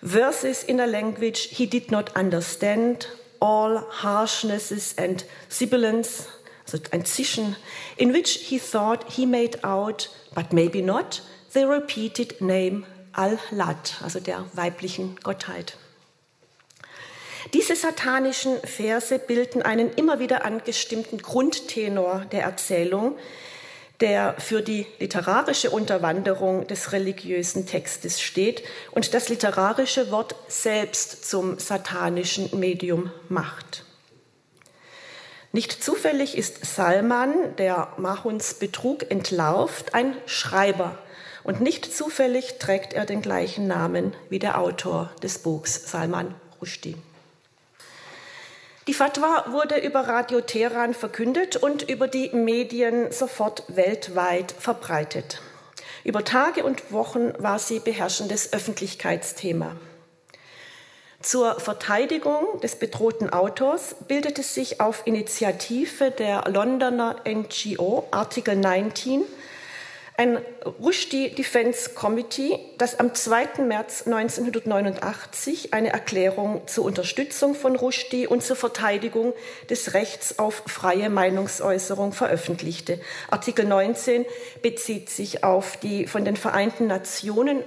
Verses 0.02 0.62
in 0.62 0.78
a 0.78 0.84
language 0.84 1.48
he 1.50 1.66
did 1.66 1.90
not 1.90 2.16
understand, 2.16 3.08
all 3.40 3.82
harshnesses 4.02 4.94
and 4.98 5.24
sibilance 5.48 6.26
also 6.64 6.78
ein 6.90 7.04
Zischen, 7.04 7.56
in 7.96 8.12
which 8.12 8.30
he 8.30 8.58
thought 8.58 9.04
he 9.10 9.26
made 9.26 9.64
out, 9.64 10.10
but 10.34 10.52
maybe 10.52 10.82
not, 10.82 11.22
the 11.52 11.64
repeated 11.64 12.40
name 12.40 12.84
Al-Lat, 13.12 14.00
also 14.02 14.20
der 14.20 14.44
weiblichen 14.54 15.16
Gottheit. 15.22 15.76
Diese 17.54 17.74
satanischen 17.74 18.58
Verse 18.60 19.18
bilden 19.18 19.62
einen 19.62 19.92
immer 19.94 20.18
wieder 20.18 20.44
angestimmten 20.44 21.18
Grundtenor 21.18 22.26
der 22.32 22.42
Erzählung, 22.42 23.16
der 24.00 24.34
für 24.38 24.62
die 24.62 24.86
literarische 24.98 25.70
Unterwanderung 25.70 26.66
des 26.66 26.92
religiösen 26.92 27.66
Textes 27.66 28.20
steht 28.20 28.62
und 28.92 29.14
das 29.14 29.28
literarische 29.28 30.10
Wort 30.10 30.34
selbst 30.48 31.28
zum 31.28 31.58
satanischen 31.58 32.58
Medium 32.58 33.10
macht. 33.28 33.84
Nicht 35.52 35.82
zufällig 35.82 36.38
ist 36.38 36.64
Salman, 36.64 37.56
der 37.56 37.92
Mahuns 37.96 38.54
Betrug 38.54 39.10
entlarvt, 39.10 39.94
ein 39.94 40.16
Schreiber. 40.24 40.96
Und 41.42 41.60
nicht 41.60 41.94
zufällig 41.94 42.58
trägt 42.58 42.92
er 42.92 43.06
den 43.06 43.22
gleichen 43.22 43.66
Namen 43.66 44.14
wie 44.28 44.38
der 44.38 44.58
Autor 44.58 45.10
des 45.22 45.38
Buchs, 45.38 45.90
Salman 45.90 46.34
Rushdie. 46.60 46.96
Die 48.86 48.94
Fatwa 48.94 49.44
wurde 49.50 49.78
über 49.78 50.00
Radio 50.08 50.40
Teheran 50.40 50.94
verkündet 50.94 51.56
und 51.56 51.88
über 51.88 52.08
die 52.08 52.30
Medien 52.30 53.12
sofort 53.12 53.64
weltweit 53.68 54.52
verbreitet. 54.52 55.40
Über 56.02 56.24
Tage 56.24 56.64
und 56.64 56.90
Wochen 56.92 57.32
war 57.38 57.58
sie 57.58 57.78
beherrschendes 57.78 58.52
Öffentlichkeitsthema. 58.52 59.76
Zur 61.20 61.60
Verteidigung 61.60 62.60
des 62.62 62.76
bedrohten 62.76 63.30
Autors 63.30 63.94
bildete 64.08 64.42
sich 64.42 64.80
auf 64.80 65.02
Initiative 65.04 66.10
der 66.10 66.48
Londoner 66.48 67.16
NGO 67.28 68.08
Article 68.10 68.56
19 68.56 69.22
ein 70.20 70.38
Rushdie 70.82 71.30
Defense 71.30 71.94
Committee, 71.94 72.58
das 72.76 73.00
am 73.00 73.14
2. 73.14 73.62
März 73.62 74.02
1989 74.04 75.72
eine 75.72 75.94
Erklärung 75.94 76.60
zur 76.66 76.84
Unterstützung 76.84 77.54
von 77.54 77.74
Rushdie 77.74 78.26
und 78.26 78.42
zur 78.42 78.56
Verteidigung 78.56 79.32
des 79.70 79.94
Rechts 79.94 80.38
auf 80.38 80.62
freie 80.66 81.08
Meinungsäußerung 81.08 82.12
veröffentlichte. 82.12 83.00
Artikel 83.30 83.64
19 83.64 84.26
bezieht 84.60 85.08
sich 85.08 85.42
auf 85.42 85.78
die 85.78 86.06
von 86.06 86.26
den 86.26 86.36
Vereinten 86.36 86.86
Nationen 86.86 87.62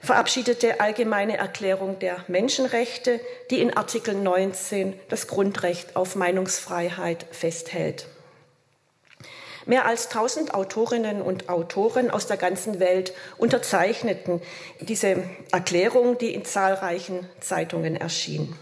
verabschiedete 0.00 0.80
allgemeine 0.80 1.36
Erklärung 1.36 1.98
der 1.98 2.24
Menschenrechte, 2.28 3.20
die 3.50 3.60
in 3.60 3.76
Artikel 3.76 4.14
19 4.14 4.98
das 5.10 5.26
Grundrecht 5.26 5.96
auf 5.96 6.16
Meinungsfreiheit 6.16 7.26
festhält. 7.30 8.06
Mehr 9.66 9.86
als 9.86 10.06
1000 10.06 10.54
Autorinnen 10.54 11.22
und 11.22 11.48
Autoren 11.48 12.10
aus 12.10 12.26
der 12.26 12.36
ganzen 12.36 12.80
Welt 12.80 13.14
unterzeichneten 13.38 14.42
diese 14.80 15.22
Erklärung, 15.52 16.18
die 16.18 16.34
in 16.34 16.44
zahlreichen 16.44 17.28
Zeitungen 17.40 17.96
erschien. 17.96 18.54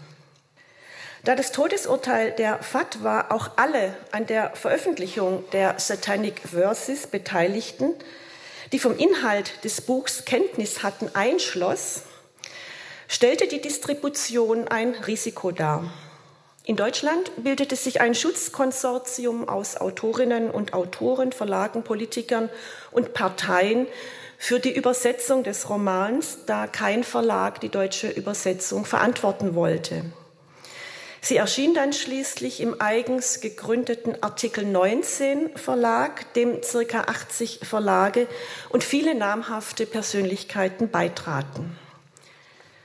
Da 1.23 1.35
das 1.35 1.51
Todesurteil 1.51 2.31
der 2.31 2.61
Fatwa 2.61 3.27
auch 3.29 3.51
alle 3.55 3.95
an 4.11 4.25
der 4.25 4.51
Veröffentlichung 4.55 5.43
der 5.51 5.79
Satanic 5.79 6.39
Verses 6.39 7.07
Beteiligten 7.07 7.95
die 8.73 8.79
vom 8.79 8.97
Inhalt 8.97 9.63
des 9.63 9.81
Buchs 9.81 10.25
Kenntnis 10.25 10.81
hatten, 10.81 11.09
einschloss, 11.13 12.01
stellte 13.07 13.47
die 13.47 13.61
Distribution 13.61 14.67
ein 14.67 14.95
Risiko 14.95 15.51
dar. 15.51 15.93
In 16.65 16.77
Deutschland 16.77 17.29
bildete 17.43 17.75
sich 17.75 17.99
ein 17.99 18.15
Schutzkonsortium 18.15 19.49
aus 19.49 19.75
Autorinnen 19.75 20.49
und 20.49 20.73
Autoren, 20.73 21.33
Verlagen, 21.33 21.83
Politikern 21.83 22.49
und 22.91 23.13
Parteien 23.13 23.85
für 24.37 24.61
die 24.61 24.73
Übersetzung 24.73 25.43
des 25.43 25.69
Romans, 25.69 26.39
da 26.45 26.67
kein 26.67 27.03
Verlag 27.03 27.59
die 27.59 27.67
deutsche 27.67 28.09
Übersetzung 28.09 28.85
verantworten 28.85 29.55
wollte. 29.55 30.05
Sie 31.19 31.35
erschien 31.35 31.73
dann 31.73 31.91
schließlich 31.91 32.61
im 32.61 32.79
eigens 32.79 33.41
gegründeten 33.41 34.23
Artikel 34.23 34.65
19 34.65 35.57
Verlag, 35.57 36.33
dem 36.33 36.63
circa 36.63 37.01
80 37.01 37.59
Verlage 37.63 38.27
und 38.69 38.85
viele 38.85 39.15
namhafte 39.15 39.85
Persönlichkeiten 39.85 40.89
beitraten. 40.89 41.77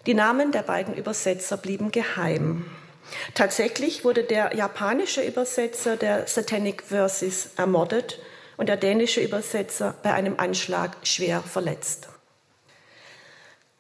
Die 0.07 0.15
Namen 0.15 0.51
der 0.51 0.63
beiden 0.63 0.95
Übersetzer 0.95 1.57
blieben 1.57 1.93
geheim. 1.93 2.65
Tatsächlich 3.35 4.05
wurde 4.05 4.25
der 4.25 4.55
japanische 4.55 5.23
Übersetzer 5.23 5.97
der 5.97 6.27
Satanic 6.27 6.83
Verses 6.83 7.51
ermordet 7.57 8.21
und 8.57 8.69
der 8.69 8.77
dänische 8.77 9.21
Übersetzer 9.21 9.95
bei 10.03 10.13
einem 10.13 10.39
Anschlag 10.39 10.97
schwer 11.03 11.41
verletzt. 11.43 12.09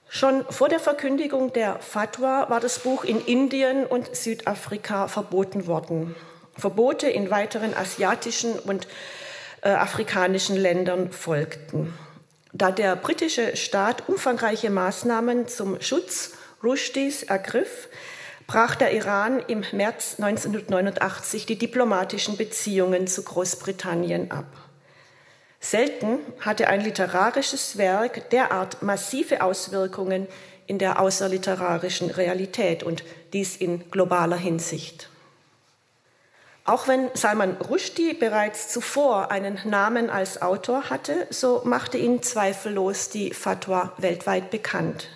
Schon 0.09 0.45
vor 0.49 0.69
der 0.69 0.81
Verkündigung 0.81 1.53
der 1.53 1.81
Fatwa 1.81 2.49
war 2.49 2.61
das 2.61 2.79
Buch 2.79 3.05
in 3.05 3.21
Indien 3.21 3.85
und 3.85 4.17
Südafrika 4.17 5.07
verboten 5.07 5.67
worden. 5.67 6.15
Verbote 6.57 7.09
in 7.09 7.31
weiteren 7.31 7.75
asiatischen 7.75 8.59
und 8.59 8.89
äh, 9.61 9.69
afrikanischen 9.69 10.57
Ländern 10.57 11.13
folgten. 11.13 11.93
Da 12.53 12.71
der 12.71 12.97
britische 12.97 13.57
Staat 13.57 14.09
umfangreiche 14.09 14.71
Maßnahmen 14.71 15.47
zum 15.47 15.81
Schutz 15.83 16.33
Rushdies 16.63 17.23
ergriff, 17.23 17.89
brach 18.49 18.75
der 18.75 18.95
Iran 18.95 19.41
im 19.47 19.63
März 19.73 20.17
1989 20.19 21.45
die 21.45 21.59
diplomatischen 21.59 22.39
Beziehungen 22.39 23.07
zu 23.07 23.23
Großbritannien 23.23 24.31
ab. 24.31 24.47
Selten 25.61 26.21
hatte 26.41 26.69
ein 26.69 26.81
literarisches 26.81 27.77
Werk 27.77 28.31
derart 28.31 28.83
massive 28.83 29.43
Auswirkungen 29.43 30.27
in 30.67 30.79
der 30.79 30.99
außerliterarischen 30.99 32.11
Realität 32.11 32.83
und 32.83 33.05
dies 33.35 33.55
in 33.57 33.91
globaler 33.91 34.37
Hinsicht. 34.37 35.11
Auch 36.65 36.89
wenn 36.89 37.11
Salman 37.15 37.57
Rushdie 37.69 38.15
bereits 38.15 38.69
zuvor 38.69 39.31
einen 39.31 39.59
Namen 39.65 40.09
als 40.09 40.41
Autor 40.41 40.89
hatte, 40.89 41.27
so 41.29 41.63
machte 41.65 41.99
ihn 41.99 42.23
zweifellos 42.23 43.11
die 43.11 43.35
Fatwa 43.35 43.93
weltweit 43.99 44.51
bekannt. 44.51 45.09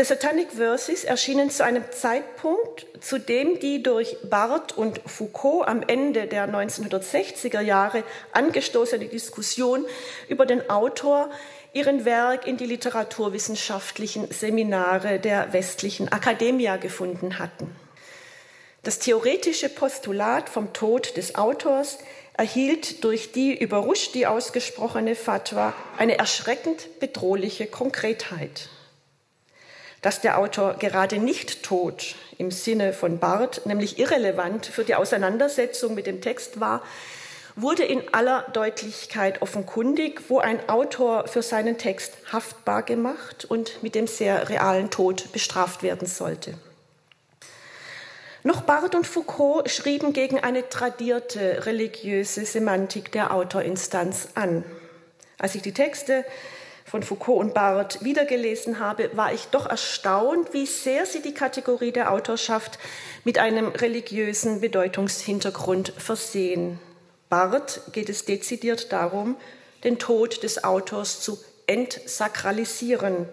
The 0.00 0.06
Satanic 0.06 0.52
Verses 0.52 1.04
erschienen 1.04 1.50
zu 1.50 1.62
einem 1.62 1.84
Zeitpunkt, 1.90 2.86
zu 3.00 3.18
dem 3.18 3.60
die 3.60 3.82
durch 3.82 4.16
Barth 4.22 4.74
und 4.74 4.98
Foucault 5.04 5.68
am 5.68 5.82
Ende 5.86 6.26
der 6.26 6.48
1960er 6.48 7.60
Jahre 7.60 8.02
angestoßene 8.32 9.08
Diskussion 9.08 9.84
über 10.30 10.46
den 10.46 10.70
Autor 10.70 11.28
ihren 11.74 12.06
Werk 12.06 12.46
in 12.46 12.56
die 12.56 12.64
literaturwissenschaftlichen 12.64 14.30
Seminare 14.30 15.18
der 15.18 15.52
westlichen 15.52 16.10
Akademia 16.10 16.78
gefunden 16.78 17.38
hatten. 17.38 17.70
Das 18.82 19.00
theoretische 19.00 19.68
Postulat 19.68 20.48
vom 20.48 20.72
Tod 20.72 21.18
des 21.18 21.34
Autors 21.34 21.98
erhielt 22.32 23.04
durch 23.04 23.32
die 23.32 23.54
über 23.54 23.76
Rushdie 23.76 24.26
ausgesprochene 24.26 25.14
Fatwa 25.14 25.74
eine 25.98 26.16
erschreckend 26.16 27.00
bedrohliche 27.00 27.66
Konkretheit 27.66 28.70
dass 30.02 30.20
der 30.20 30.38
Autor 30.38 30.74
gerade 30.74 31.18
nicht 31.18 31.62
tot 31.62 32.14
im 32.38 32.50
Sinne 32.50 32.92
von 32.92 33.18
Barth, 33.18 33.66
nämlich 33.66 33.98
irrelevant 33.98 34.66
für 34.66 34.84
die 34.84 34.94
Auseinandersetzung 34.94 35.94
mit 35.94 36.06
dem 36.06 36.20
Text 36.20 36.60
war, 36.60 36.82
wurde 37.56 37.84
in 37.84 38.02
aller 38.14 38.46
Deutlichkeit 38.52 39.42
offenkundig, 39.42 40.22
wo 40.28 40.38
ein 40.38 40.68
Autor 40.68 41.26
für 41.26 41.42
seinen 41.42 41.78
Text 41.78 42.14
haftbar 42.32 42.82
gemacht 42.82 43.44
und 43.44 43.82
mit 43.82 43.94
dem 43.94 44.06
sehr 44.06 44.48
realen 44.48 44.90
Tod 44.90 45.32
bestraft 45.32 45.82
werden 45.82 46.06
sollte. 46.06 46.54
Noch 48.42 48.62
Barth 48.62 48.94
und 48.94 49.06
Foucault 49.06 49.68
schrieben 49.70 50.14
gegen 50.14 50.40
eine 50.40 50.66
tradierte 50.70 51.66
religiöse 51.66 52.46
Semantik 52.46 53.12
der 53.12 53.34
Autorinstanz 53.34 54.28
an. 54.34 54.64
Als 55.38 55.54
ich 55.54 55.62
die 55.62 55.74
Texte 55.74 56.24
von 56.90 57.04
Foucault 57.04 57.38
und 57.38 57.54
Barth 57.54 58.02
wiedergelesen 58.02 58.80
habe, 58.80 59.10
war 59.16 59.32
ich 59.32 59.46
doch 59.46 59.66
erstaunt, 59.66 60.52
wie 60.52 60.66
sehr 60.66 61.06
sie 61.06 61.22
die 61.22 61.34
Kategorie 61.34 61.92
der 61.92 62.10
Autorschaft 62.10 62.80
mit 63.22 63.38
einem 63.38 63.68
religiösen 63.68 64.60
Bedeutungshintergrund 64.60 65.92
versehen. 65.96 66.80
Barth 67.28 67.82
geht 67.92 68.08
es 68.08 68.24
dezidiert 68.24 68.90
darum, 68.90 69.36
den 69.84 70.00
Tod 70.00 70.42
des 70.42 70.64
Autors 70.64 71.20
zu 71.20 71.38
entsakralisieren. 71.68 73.28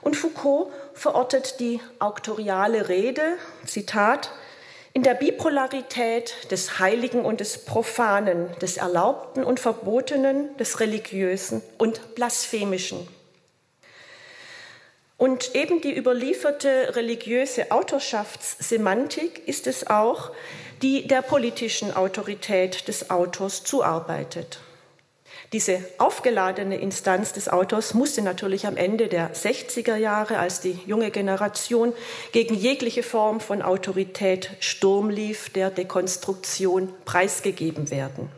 Und 0.00 0.16
Foucault 0.16 0.70
verortet 0.94 1.58
die 1.58 1.80
auktoriale 1.98 2.88
Rede, 2.88 3.36
Zitat, 3.66 4.30
in 4.94 5.02
der 5.02 5.14
Bipolarität 5.14 6.50
des 6.50 6.78
Heiligen 6.78 7.24
und 7.24 7.40
des 7.40 7.64
Profanen, 7.64 8.50
des 8.60 8.76
Erlaubten 8.76 9.42
und 9.42 9.58
Verbotenen, 9.58 10.54
des 10.58 10.80
Religiösen 10.80 11.62
und 11.78 12.14
Blasphemischen. 12.14 13.08
Und 15.16 15.54
eben 15.54 15.80
die 15.80 15.96
überlieferte 15.96 16.96
religiöse 16.96 17.70
Autorschaftssemantik 17.70 19.46
ist 19.46 19.66
es 19.66 19.86
auch, 19.86 20.32
die 20.82 21.06
der 21.06 21.22
politischen 21.22 21.94
Autorität 21.94 22.88
des 22.88 23.08
Autors 23.08 23.62
zuarbeitet. 23.62 24.58
Diese 25.52 25.80
aufgeladene 25.98 26.78
Instanz 26.78 27.34
des 27.34 27.50
Autors 27.50 27.92
musste 27.92 28.22
natürlich 28.22 28.66
am 28.66 28.78
Ende 28.78 29.08
der 29.08 29.34
60er 29.34 29.96
Jahre, 29.96 30.38
als 30.38 30.60
die 30.60 30.78
junge 30.86 31.10
Generation 31.10 31.92
gegen 32.32 32.54
jegliche 32.54 33.02
Form 33.02 33.38
von 33.38 33.60
Autorität 33.60 34.50
Sturm 34.60 35.10
lief, 35.10 35.50
der 35.50 35.70
Dekonstruktion 35.70 36.94
preisgegeben 37.04 37.90
werden. 37.90 38.30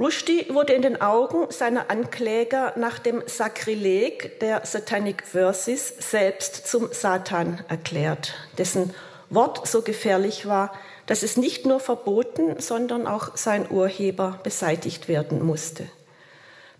Rushdie 0.00 0.46
wurde 0.48 0.72
in 0.72 0.82
den 0.82 1.00
Augen 1.02 1.50
seiner 1.50 1.90
Ankläger 1.90 2.72
nach 2.76 2.98
dem 3.00 3.22
Sakrileg 3.26 4.40
der 4.40 4.64
Satanic 4.64 5.26
Verses 5.26 5.92
selbst 5.98 6.68
zum 6.68 6.88
Satan 6.92 7.62
erklärt, 7.68 8.32
dessen 8.56 8.94
Wort 9.28 9.66
so 9.66 9.82
gefährlich 9.82 10.46
war, 10.46 10.72
dass 11.08 11.24
es 11.24 11.36
nicht 11.36 11.66
nur 11.66 11.80
verboten, 11.80 12.60
sondern 12.60 13.08
auch 13.08 13.36
sein 13.36 13.68
Urheber 13.68 14.38
beseitigt 14.44 15.08
werden 15.08 15.44
musste. 15.44 15.88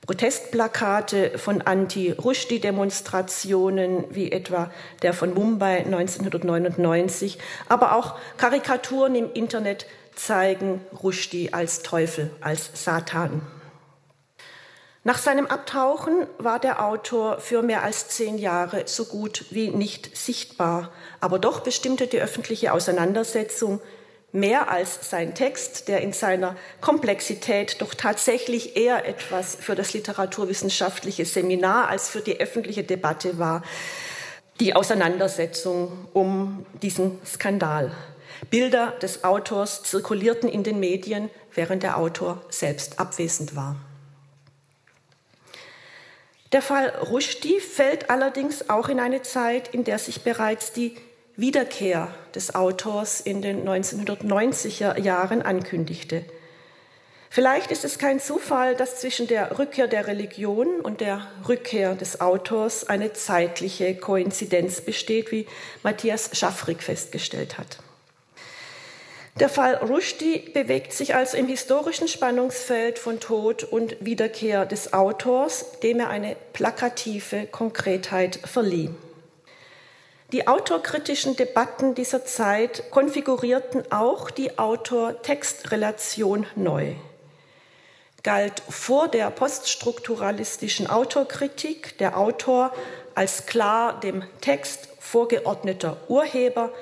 Protestplakate 0.02 1.36
von 1.38 1.62
Anti-Rushdie-Demonstrationen 1.62 4.04
wie 4.10 4.30
etwa 4.30 4.70
der 5.02 5.12
von 5.12 5.34
Mumbai 5.34 5.78
1999, 5.78 7.38
aber 7.68 7.96
auch 7.96 8.14
Karikaturen 8.36 9.16
im 9.16 9.32
Internet 9.32 9.86
zeigen 10.14 10.86
Rushdie 11.02 11.52
als 11.52 11.82
Teufel, 11.82 12.30
als 12.40 12.70
Satan. 12.74 13.42
Nach 15.04 15.18
seinem 15.18 15.46
Abtauchen 15.46 16.26
war 16.38 16.58
der 16.58 16.84
Autor 16.84 17.38
für 17.38 17.62
mehr 17.62 17.82
als 17.82 18.08
zehn 18.08 18.36
Jahre 18.36 18.82
so 18.86 19.06
gut 19.06 19.46
wie 19.50 19.70
nicht 19.70 20.14
sichtbar, 20.16 20.92
aber 21.20 21.38
doch 21.38 21.60
bestimmte 21.60 22.06
die 22.06 22.20
öffentliche 22.20 22.74
Auseinandersetzung 22.74 23.80
mehr 24.32 24.70
als 24.70 25.08
sein 25.08 25.34
Text, 25.34 25.88
der 25.88 26.02
in 26.02 26.12
seiner 26.12 26.56
Komplexität 26.80 27.80
doch 27.80 27.94
tatsächlich 27.94 28.76
eher 28.76 29.06
etwas 29.06 29.56
für 29.56 29.74
das 29.74 29.94
literaturwissenschaftliche 29.94 31.24
Seminar 31.24 31.88
als 31.88 32.08
für 32.08 32.20
die 32.20 32.38
öffentliche 32.38 32.84
Debatte 32.84 33.38
war, 33.38 33.62
die 34.60 34.74
Auseinandersetzung 34.74 36.08
um 36.12 36.66
diesen 36.82 37.18
Skandal. 37.24 37.92
Bilder 38.50 38.92
des 39.02 39.24
Autors 39.24 39.82
zirkulierten 39.82 40.48
in 40.48 40.62
den 40.62 40.78
Medien, 40.78 41.30
während 41.54 41.82
der 41.82 41.96
Autor 41.96 42.42
selbst 42.50 43.00
abwesend 43.00 43.56
war. 43.56 43.76
Der 46.52 46.62
Fall 46.62 46.88
Rushdie 47.10 47.60
fällt 47.60 48.10
allerdings 48.10 48.70
auch 48.70 48.88
in 48.88 49.00
eine 49.00 49.22
Zeit, 49.22 49.68
in 49.74 49.84
der 49.84 49.98
sich 49.98 50.22
bereits 50.22 50.72
die 50.72 50.96
Wiederkehr 51.38 52.12
des 52.34 52.56
Autors 52.56 53.20
in 53.20 53.42
den 53.42 53.64
1990er 53.64 54.98
Jahren 54.98 55.40
ankündigte. 55.40 56.24
Vielleicht 57.30 57.70
ist 57.70 57.84
es 57.84 57.96
kein 57.96 58.18
Zufall, 58.18 58.74
dass 58.74 58.98
zwischen 58.98 59.28
der 59.28 59.56
Rückkehr 59.56 59.86
der 59.86 60.08
Religion 60.08 60.80
und 60.80 61.00
der 61.00 61.28
Rückkehr 61.46 61.94
des 61.94 62.20
Autors 62.20 62.88
eine 62.88 63.12
zeitliche 63.12 63.94
Koinzidenz 63.94 64.80
besteht, 64.80 65.30
wie 65.30 65.46
Matthias 65.84 66.30
Schaffrig 66.32 66.82
festgestellt 66.82 67.56
hat. 67.56 67.78
Der 69.38 69.48
Fall 69.48 69.76
Rushdie 69.76 70.50
bewegt 70.52 70.92
sich 70.92 71.14
also 71.14 71.36
im 71.36 71.46
historischen 71.46 72.08
Spannungsfeld 72.08 72.98
von 72.98 73.20
Tod 73.20 73.62
und 73.62 73.96
Wiederkehr 74.00 74.66
des 74.66 74.92
Autors, 74.92 75.78
dem 75.84 76.00
er 76.00 76.08
eine 76.08 76.34
plakative 76.52 77.46
Konkretheit 77.46 78.40
verlieh. 78.44 78.90
Die 80.32 80.46
autorkritischen 80.46 81.36
Debatten 81.36 81.94
dieser 81.94 82.26
Zeit 82.26 82.90
konfigurierten 82.90 83.90
auch 83.90 84.30
die 84.30 84.58
Autor-Text-Relation 84.58 86.46
neu. 86.54 86.92
Galt 88.22 88.62
vor 88.68 89.08
der 89.08 89.30
poststrukturalistischen 89.30 90.86
Autorkritik 90.86 91.96
der 91.96 92.18
Autor 92.18 92.74
als 93.14 93.46
klar 93.46 93.98
dem 94.00 94.22
Text 94.42 94.90
vorgeordneter 95.00 95.96
Urheber, 96.08 96.72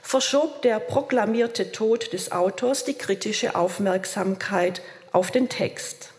verschob 0.00 0.62
der 0.62 0.78
proklamierte 0.78 1.72
Tod 1.72 2.14
des 2.14 2.32
Autors 2.32 2.84
die 2.84 2.94
kritische 2.94 3.56
Aufmerksamkeit 3.56 4.80
auf 5.12 5.30
den 5.30 5.50
Text. 5.50 6.12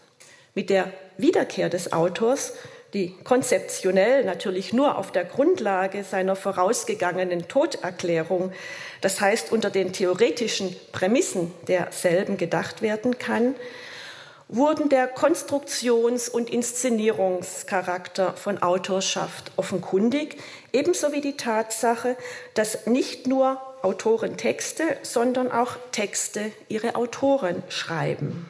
Mit 0.54 0.70
der 0.70 0.94
Wiederkehr 1.18 1.70
des 1.70 1.92
Autors, 1.92 2.54
die 2.94 3.16
konzeptionell 3.24 4.24
natürlich 4.24 4.74
nur 4.74 4.98
auf 4.98 5.12
der 5.12 5.26
Grundlage 5.26 6.04
seiner 6.04 6.36
vorausgegangenen 6.36 7.48
Toderklärung, 7.48 8.52
das 9.02 9.20
heißt 9.20 9.52
unter 9.52 9.70
den 9.70 9.94
theoretischen 9.94 10.76
Prämissen 10.92 11.54
derselben 11.68 12.38
gedacht 12.38 12.82
werden 12.82 13.18
kann, 13.18 13.56
wurden 14.50 14.88
der 14.90 15.08
Konstruktions- 15.08 16.30
und 16.30 16.50
Inszenierungscharakter 16.50 18.34
von 18.34 18.62
Autorschaft 18.62 19.52
offenkundig, 19.58 20.38
ebenso 20.72 21.12
wie 21.12 21.22
die 21.22 21.36
Tatsache, 21.36 22.16
dass 22.54 22.86
nicht 22.88 23.28
nur 23.28 23.62
Autoren 23.82 24.38
Texte, 24.38 24.84
sondern 25.04 25.52
auch 25.52 25.76
Texte 25.92 26.52
ihre 26.70 26.96
Autoren 26.96 27.62
schreiben. 27.70 28.50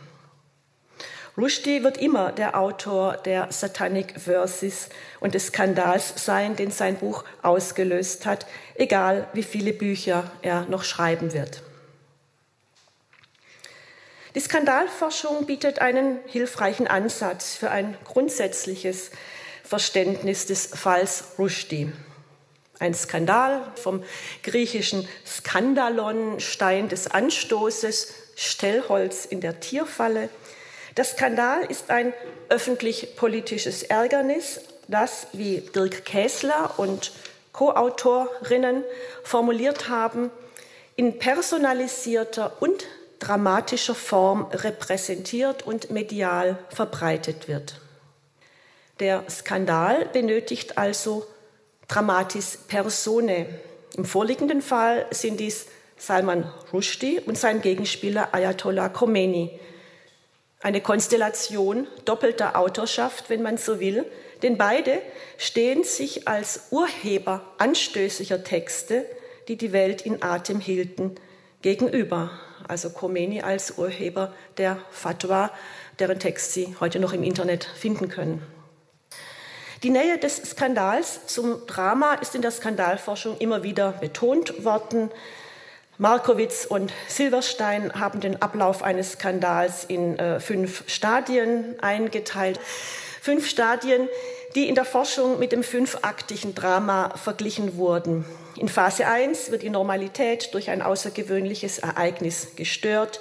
Rushdie 1.37 1.83
wird 1.83 1.97
immer 1.97 2.31
der 2.31 2.59
Autor 2.59 3.15
der 3.17 3.51
Satanic 3.51 4.19
Verses 4.19 4.89
und 5.19 5.35
des 5.35 5.47
Skandals 5.47 6.25
sein, 6.25 6.55
den 6.55 6.71
sein 6.71 6.95
Buch 6.95 7.23
ausgelöst 7.43 8.25
hat, 8.25 8.47
egal 8.73 9.27
wie 9.33 9.43
viele 9.43 9.71
Bücher 9.71 10.31
er 10.41 10.65
noch 10.65 10.83
schreiben 10.83 11.33
wird. 11.33 11.61
Die 14.33 14.39
Skandalforschung 14.39 15.45
bietet 15.45 15.79
einen 15.79 16.19
hilfreichen 16.25 16.87
Ansatz 16.87 17.55
für 17.55 17.69
ein 17.69 17.95
grundsätzliches 18.03 19.11
Verständnis 19.63 20.47
des 20.47 20.69
Falls 20.73 21.23
Rushdie. 21.37 21.91
Ein 22.79 22.93
Skandal 22.93 23.61
vom 23.75 24.03
griechischen 24.43 25.07
Skandalon, 25.25 26.39
Stein 26.39 26.89
des 26.89 27.09
Anstoßes, 27.09 28.13
Stellholz 28.35 29.25
in 29.25 29.41
der 29.41 29.59
Tierfalle. 29.59 30.29
Der 30.97 31.03
Skandal 31.03 31.63
ist 31.69 31.91
ein 31.91 32.11
öffentlich-politisches 32.49 33.83
Ärgernis, 33.83 34.61
das, 34.87 35.27
wie 35.31 35.61
Dirk 35.61 36.05
Käsler 36.05 36.73
und 36.77 37.11
Co-Autorinnen 37.51 38.83
formuliert 39.23 39.89
haben, 39.89 40.31
in 40.95 41.19
personalisierter 41.19 42.59
und 42.59 42.85
dramatischer 43.19 43.93
Form 43.93 44.47
repräsentiert 44.51 45.61
und 45.61 45.91
medial 45.91 46.57
verbreitet 46.69 47.47
wird. 47.47 47.79
Der 48.99 49.23
Skandal 49.29 50.05
benötigt 50.05 50.79
also 50.79 51.27
Dramatis 51.87 52.57
Persone. 52.67 53.45
Im 53.95 54.05
vorliegenden 54.05 54.63
Fall 54.63 55.05
sind 55.11 55.39
dies 55.39 55.67
Salman 55.97 56.51
Rushdie 56.73 57.19
und 57.19 57.37
sein 57.37 57.61
Gegenspieler 57.61 58.33
Ayatollah 58.33 58.89
Khomeini. 58.89 59.59
Eine 60.59 60.81
Konstellation 60.81 61.87
doppelter 62.05 62.57
Autorschaft, 62.57 63.29
wenn 63.29 63.43
man 63.43 63.57
so 63.57 63.79
will, 63.79 64.05
denn 64.41 64.57
beide 64.57 65.01
stehen 65.37 65.83
sich 65.83 66.27
als 66.27 66.67
Urheber 66.71 67.43
anstößiger 67.57 68.43
Texte, 68.43 69.05
die 69.47 69.55
die 69.55 69.71
Welt 69.71 70.01
in 70.01 70.23
Atem 70.23 70.59
hielten, 70.59 71.15
gegenüber. 71.61 72.31
Also 72.67 72.89
Khomeini 72.89 73.41
als 73.41 73.77
Urheber 73.77 74.33
der 74.57 74.77
Fatwa, 74.91 75.51
deren 75.99 76.19
Text 76.19 76.53
Sie 76.53 76.75
heute 76.79 76.99
noch 76.99 77.13
im 77.13 77.23
Internet 77.23 77.63
finden 77.63 78.09
können. 78.09 78.41
Die 79.83 79.91
Nähe 79.91 80.17
des 80.17 80.37
Skandals 80.37 81.27
zum 81.27 81.67
Drama 81.67 82.15
ist 82.15 82.33
in 82.33 82.41
der 82.41 82.51
Skandalforschung 82.51 83.37
immer 83.37 83.61
wieder 83.61 83.91
betont 83.91 84.65
worden. 84.65 85.11
Markowitz 85.99 86.65
und 86.65 86.93
Silverstein 87.07 87.91
haben 87.99 88.19
den 88.19 88.39
Ablauf 88.39 88.83
eines 88.83 89.13
Skandals 89.13 89.83
in 89.83 90.19
äh, 90.19 90.39
fünf 90.39 90.83
Stadien 90.85 91.73
eingeteilt. 91.81 92.59
Fünf 93.19 93.49
Stadien, 93.49 94.07
die 94.53 94.69
in 94.69 94.75
der 94.75 94.85
Forschung 94.85 95.39
mit 95.39 95.51
dem 95.51 95.63
fünfaktigen 95.63 96.53
Drama 96.53 97.17
verglichen 97.17 97.77
wurden. 97.77 98.25
In 98.57 98.69
Phase 98.69 99.07
1 99.07 99.49
wird 99.49 99.63
die 99.63 99.71
Normalität 99.71 100.53
durch 100.53 100.69
ein 100.69 100.83
außergewöhnliches 100.83 101.79
Ereignis 101.79 102.49
gestört. 102.55 103.19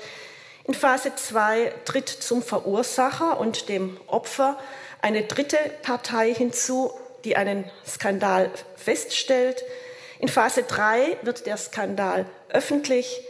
In 0.64 0.74
Phase 0.74 1.14
2 1.14 1.72
tritt 1.86 2.10
zum 2.10 2.42
Verursacher 2.42 3.40
und 3.40 3.70
dem 3.70 3.96
Opfer 4.06 4.58
eine 5.00 5.22
dritte 5.22 5.58
Partei 5.80 6.34
hinzu, 6.34 6.90
die 7.24 7.36
einen 7.36 7.64
Skandal 7.86 8.50
feststellt. 8.76 9.64
In 10.18 10.28
Phase 10.28 10.62
3 10.62 11.18
wird 11.22 11.46
der 11.46 11.56
Skandal 11.56 12.26
öffentlich. 12.48 13.22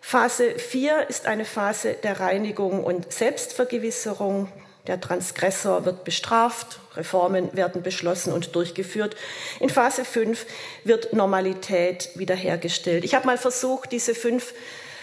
Phase 0.00 0.58
4 0.58 1.08
ist 1.08 1.26
eine 1.26 1.44
Phase 1.44 1.94
der 1.94 2.20
Reinigung 2.20 2.82
und 2.84 3.12
Selbstvergewisserung. 3.12 4.48
Der 4.88 5.00
Transgressor 5.00 5.84
wird 5.84 6.02
bestraft, 6.02 6.80
Reformen 6.96 7.56
werden 7.56 7.82
beschlossen 7.82 8.32
und 8.32 8.54
durchgeführt. 8.56 9.14
In 9.60 9.70
Phase 9.70 10.04
5 10.04 10.44
wird 10.82 11.12
Normalität 11.12 12.10
wiederhergestellt. 12.16 13.04
Ich 13.04 13.14
habe 13.14 13.26
mal 13.26 13.38
versucht, 13.38 13.92
diese 13.92 14.14
fünf 14.14 14.54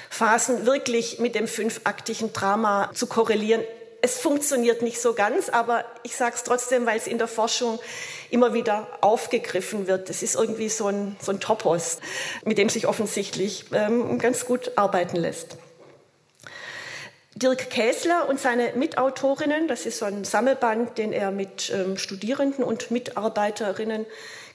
Phasen 0.09 0.65
wirklich 0.65 1.19
mit 1.19 1.33
dem 1.35 1.47
fünfaktigen 1.47 2.33
Drama 2.33 2.91
zu 2.93 3.07
korrelieren 3.07 3.63
es 4.01 4.19
funktioniert 4.19 4.81
nicht 4.81 5.01
so 5.01 5.13
ganz, 5.13 5.49
aber 5.49 5.85
ich 6.03 6.15
sage 6.15 6.35
es 6.35 6.43
trotzdem, 6.43 6.85
weil 6.85 6.97
es 6.97 7.07
in 7.07 7.17
der 7.17 7.27
Forschung 7.27 7.79
immer 8.29 8.53
wieder 8.53 8.87
aufgegriffen 9.01 9.87
wird. 9.87 10.09
Es 10.09 10.23
ist 10.23 10.35
irgendwie 10.35 10.69
so 10.69 10.87
ein, 10.87 11.17
so 11.21 11.31
ein 11.31 11.39
Topos, 11.39 11.97
mit 12.45 12.57
dem 12.57 12.69
sich 12.69 12.87
offensichtlich 12.87 13.65
ähm, 13.73 14.19
ganz 14.19 14.45
gut 14.45 14.71
arbeiten 14.75 15.17
lässt. 15.17 15.57
Dirk 17.35 17.69
Käsler 17.69 18.27
und 18.27 18.39
seine 18.39 18.73
Mitautorinnen, 18.75 19.67
das 19.67 19.85
ist 19.85 19.99
so 19.99 20.05
ein 20.05 20.25
Sammelband, 20.25 20.97
den 20.97 21.13
er 21.13 21.31
mit 21.31 21.71
ähm, 21.73 21.97
Studierenden 21.97 22.63
und 22.63 22.91
Mitarbeiterinnen 22.91 24.05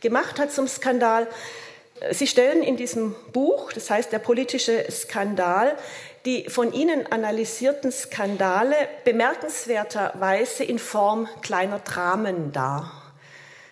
gemacht 0.00 0.38
hat 0.38 0.52
zum 0.52 0.68
Skandal. 0.68 1.26
Sie 2.11 2.26
stellen 2.26 2.62
in 2.62 2.76
diesem 2.76 3.14
Buch, 3.33 3.72
das 3.72 3.88
heißt 3.88 4.12
der 4.12 4.18
politische 4.18 4.85
Skandal, 4.90 5.76
die 6.24 6.48
von 6.48 6.72
Ihnen 6.72 7.10
analysierten 7.10 7.92
Skandale 7.92 8.76
bemerkenswerterweise 9.04 10.64
in 10.64 10.78
Form 10.78 11.28
kleiner 11.42 11.80
Dramen 11.80 12.52
dar. 12.52 12.90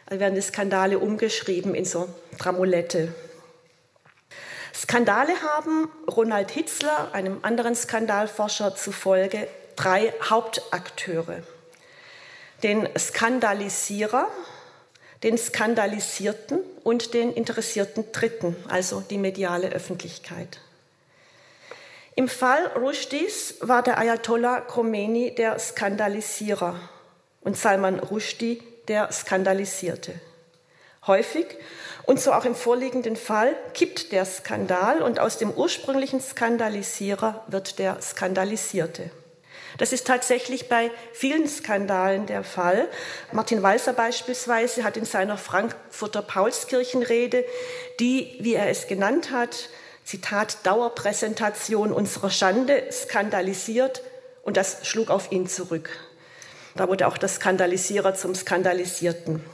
Also 0.07 0.21
werden 0.21 0.35
die 0.35 0.43
Skandale 0.43 0.99
umgeschrieben 0.99 1.75
in 1.75 1.85
so 1.85 2.09
Dramolette. 2.38 3.15
Skandale 4.75 5.33
haben 5.43 5.91
Ronald 6.11 6.51
Hitzler, 6.51 7.15
einem 7.15 7.38
anderen 7.43 7.75
Skandalforscher 7.75 8.75
zufolge, 8.75 9.49
drei 9.77 10.12
Hauptakteure. 10.29 11.43
den 12.62 12.88
Skandalisierer, 12.97 14.29
den 15.23 15.38
Skandalisierten 15.38 16.61
und 16.85 17.15
den 17.15 17.33
interessierten 17.33 18.11
Dritten, 18.12 18.57
also 18.69 19.01
die 19.01 19.19
mediale 19.19 19.71
Öffentlichkeit. 19.71 20.61
Im 22.14 22.29
Fall 22.29 22.66
Rushdies 22.77 23.55
war 23.61 23.83
der 23.83 23.96
Ayatollah 23.96 24.61
Khomeini 24.61 25.35
der 25.35 25.59
Skandalisierer 25.59 26.79
und 27.40 27.57
Salman 27.57 28.01
Rushdie 28.01 28.62
der 28.87 29.11
Skandalisierte. 29.11 30.12
Häufig, 31.07 31.46
und 32.05 32.20
so 32.20 32.33
auch 32.33 32.44
im 32.44 32.55
vorliegenden 32.55 33.16
Fall, 33.16 33.57
kippt 33.72 34.12
der 34.12 34.27
Skandal 34.27 35.01
und 35.01 35.20
aus 35.20 35.38
dem 35.38 35.51
ursprünglichen 35.53 36.20
Skandalisierer 36.20 37.44
wird 37.46 37.79
der 37.79 38.03
Skandalisierte. 38.03 39.11
Das 39.79 39.94
ist 39.94 40.07
tatsächlich 40.07 40.68
bei 40.68 40.90
vielen 41.14 41.48
Skandalen 41.48 42.27
der 42.27 42.44
Fall. 42.44 42.88
Martin 43.33 43.62
Walser 43.62 43.94
beispielsweise 43.94 44.85
hat 44.85 44.98
in 44.98 45.07
seiner 45.07 45.38
Frankfurter 45.38 46.20
Paulskirchenrede, 46.20 47.46
die, 48.01 48.37
wie 48.40 48.55
er 48.55 48.68
es 48.68 48.87
genannt 48.87 49.31
hat, 49.31 49.70
Zitat, 50.05 50.59
Dauerpräsentation 50.65 51.93
unserer 51.93 52.31
Schande, 52.31 52.85
skandalisiert 52.91 54.03
und 54.43 54.57
das 54.57 54.87
schlug 54.87 55.11
auf 55.11 55.33
ihn 55.33 55.47
zurück. 55.47 55.91
Da 56.75 56.88
wurde 56.88 57.07
auch 57.07 57.19
der 57.19 57.29
Skandalisierer 57.29 58.15
zum 58.15 58.35
Skandalisierten. 58.35 59.45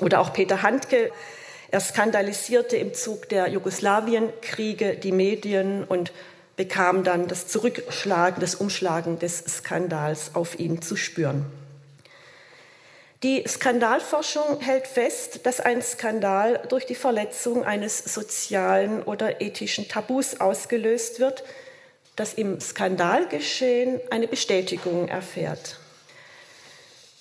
Oder 0.00 0.20
auch 0.20 0.32
Peter 0.32 0.62
Handke, 0.62 1.10
er 1.70 1.80
skandalisierte 1.80 2.76
im 2.76 2.94
Zug 2.94 3.28
der 3.28 3.48
Jugoslawienkriege 3.48 4.96
die 4.96 5.12
Medien 5.12 5.84
und 5.84 6.12
bekam 6.56 7.02
dann 7.02 7.28
das 7.28 7.48
Zurückschlagen, 7.48 8.40
das 8.40 8.54
Umschlagen 8.54 9.18
des 9.18 9.38
Skandals 9.38 10.34
auf 10.34 10.58
ihn 10.58 10.82
zu 10.82 10.96
spüren. 10.96 11.46
Die 13.22 13.44
Skandalforschung 13.46 14.58
hält 14.58 14.88
fest, 14.88 15.46
dass 15.46 15.60
ein 15.60 15.80
Skandal 15.80 16.60
durch 16.68 16.86
die 16.86 16.96
Verletzung 16.96 17.64
eines 17.64 17.98
sozialen 17.98 19.00
oder 19.04 19.40
ethischen 19.40 19.86
Tabus 19.86 20.40
ausgelöst 20.40 21.20
wird, 21.20 21.44
das 22.16 22.34
im 22.34 22.58
Skandalgeschehen 22.60 24.00
eine 24.10 24.26
Bestätigung 24.26 25.06
erfährt. 25.06 25.78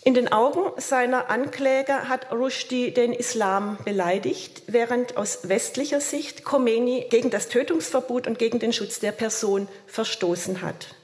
In 0.04 0.16
den 0.16 0.32
Augen 0.32 0.72
seiner 0.82 1.30
Ankläger 1.30 2.10
hat 2.10 2.32
Rushdie 2.32 2.92
den 2.92 3.14
Islam 3.14 3.78
beleidigt, 3.86 4.64
während 4.66 5.16
aus 5.18 5.48
westlicher 5.50 6.02
Sicht 6.02 6.44
Khomeini 6.44 7.06
gegen 7.12 7.30
das 7.30 7.48
Tötungsverbot 7.50 8.26
und 8.26 8.40
gegen 8.40 8.58
den 8.58 8.74
Schutz 8.74 9.00
der 9.00 9.12
Person 9.12 9.68
verstoßen 9.86 10.64
hat. 10.64 10.96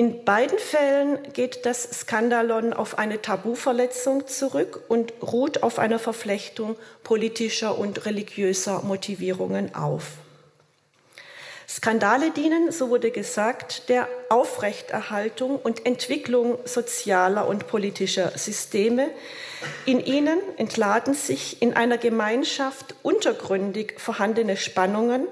In 0.00 0.24
beiden 0.24 0.58
Fällen 0.58 1.18
geht 1.34 1.66
das 1.66 1.82
Skandalon 1.82 2.72
auf 2.72 2.98
eine 2.98 3.20
Tabuverletzung 3.20 4.26
zurück 4.26 4.82
und 4.88 5.12
ruht 5.20 5.62
auf 5.62 5.78
einer 5.78 5.98
Verflechtung 5.98 6.76
politischer 7.04 7.76
und 7.76 8.06
religiöser 8.06 8.80
Motivierungen 8.80 9.74
auf. 9.74 10.04
Skandale 11.68 12.30
dienen, 12.30 12.72
so 12.72 12.88
wurde 12.88 13.10
gesagt, 13.10 13.90
der 13.90 14.08
Aufrechterhaltung 14.30 15.56
und 15.58 15.84
Entwicklung 15.84 16.58
sozialer 16.64 17.46
und 17.46 17.66
politischer 17.66 18.32
Systeme. 18.38 19.10
In 19.84 20.00
ihnen 20.00 20.38
entladen 20.56 21.12
sich 21.12 21.60
in 21.60 21.74
einer 21.74 21.98
Gemeinschaft 21.98 22.94
untergründig 23.02 24.00
vorhandene 24.00 24.56
Spannungen, 24.56 25.26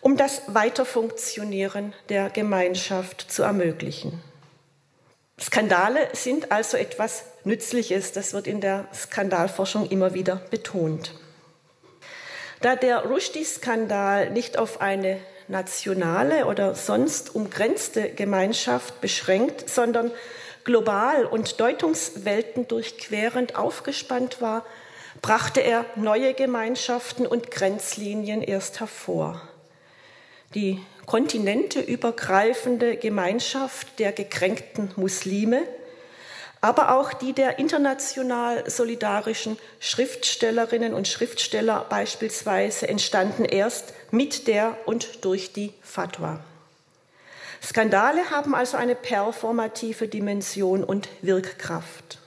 um 0.00 0.16
das 0.16 0.42
Weiterfunktionieren 0.46 1.94
der 2.08 2.30
Gemeinschaft 2.30 3.30
zu 3.30 3.42
ermöglichen. 3.42 4.20
Skandale 5.40 6.08
sind 6.12 6.52
also 6.52 6.76
etwas 6.76 7.24
Nützliches, 7.44 8.12
das 8.12 8.34
wird 8.34 8.46
in 8.46 8.60
der 8.60 8.86
Skandalforschung 8.94 9.88
immer 9.88 10.12
wieder 10.12 10.36
betont. 10.50 11.14
Da 12.60 12.76
der 12.76 13.06
Rushdie-Skandal 13.06 14.30
nicht 14.30 14.58
auf 14.58 14.82
eine 14.82 15.18
nationale 15.48 16.44
oder 16.44 16.74
sonst 16.74 17.34
umgrenzte 17.34 18.10
Gemeinschaft 18.10 19.00
beschränkt, 19.00 19.70
sondern 19.70 20.12
global 20.64 21.24
und 21.24 21.58
Deutungswelten 21.58 22.68
durchquerend 22.68 23.56
aufgespannt 23.56 24.42
war, 24.42 24.66
brachte 25.22 25.60
er 25.60 25.86
neue 25.96 26.34
Gemeinschaften 26.34 27.26
und 27.26 27.50
Grenzlinien 27.50 28.42
erst 28.42 28.80
hervor. 28.80 29.40
Die 30.54 30.80
kontinenteübergreifende 31.06 32.96
Gemeinschaft 32.96 33.98
der 34.00 34.10
gekränkten 34.12 34.90
Muslime, 34.96 35.62
aber 36.60 36.94
auch 36.96 37.12
die 37.12 37.32
der 37.32 37.58
international 37.60 38.68
solidarischen 38.68 39.56
Schriftstellerinnen 39.78 40.92
und 40.92 41.06
Schriftsteller 41.06 41.86
beispielsweise 41.88 42.88
entstanden 42.88 43.44
erst 43.44 43.94
mit 44.10 44.48
der 44.48 44.76
und 44.86 45.24
durch 45.24 45.52
die 45.52 45.72
Fatwa. 45.82 46.40
Skandale 47.62 48.30
haben 48.30 48.54
also 48.54 48.76
eine 48.76 48.94
performative 48.94 50.08
Dimension 50.08 50.82
und 50.82 51.08
Wirkkraft. 51.22 52.18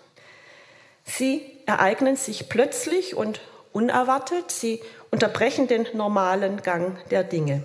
Sie 1.03 1.45
ereignen 1.65 2.15
sich 2.15 2.47
plötzlich 2.47 3.15
und 3.15 3.41
unerwartet, 3.73 4.51
sie 4.51 4.81
unterbrechen 5.11 5.67
den 5.67 5.87
normalen 5.93 6.61
Gang 6.61 6.97
der 7.09 7.23
Dinge. 7.23 7.63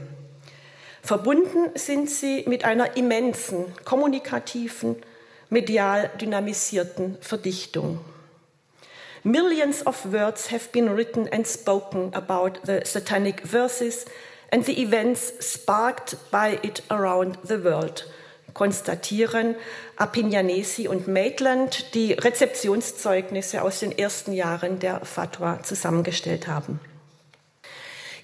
Verbunden 1.08 1.70
sind 1.74 2.10
sie 2.10 2.44
mit 2.46 2.66
einer 2.66 2.98
immensen, 2.98 3.64
kommunikativen, 3.86 4.96
medial 5.48 6.10
dynamisierten 6.20 7.16
Verdichtung. 7.22 8.00
Millions 9.22 9.86
of 9.86 10.12
words 10.12 10.50
have 10.50 10.68
been 10.70 10.94
written 10.94 11.26
and 11.32 11.46
spoken 11.46 12.12
about 12.12 12.60
the 12.66 12.82
satanic 12.84 13.40
verses 13.40 14.04
and 14.52 14.66
the 14.66 14.82
events 14.82 15.32
sparked 15.40 16.18
by 16.30 16.58
it 16.62 16.82
around 16.90 17.38
the 17.42 17.64
world, 17.64 18.04
konstatieren 18.52 19.54
Appignanesi 19.96 20.88
und 20.88 21.08
Maitland, 21.08 21.94
die 21.94 22.12
Rezeptionszeugnisse 22.12 23.62
aus 23.62 23.80
den 23.80 23.96
ersten 23.96 24.34
Jahren 24.34 24.78
der 24.78 25.02
Fatwa 25.06 25.62
zusammengestellt 25.62 26.48
haben. 26.48 26.80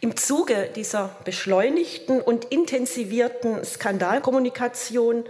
Im 0.04 0.18
Zuge 0.18 0.68
dieser 0.76 1.16
beschleunigten 1.24 2.20
und 2.20 2.44
intensivierten 2.52 3.64
Skandalkommunikation 3.64 5.24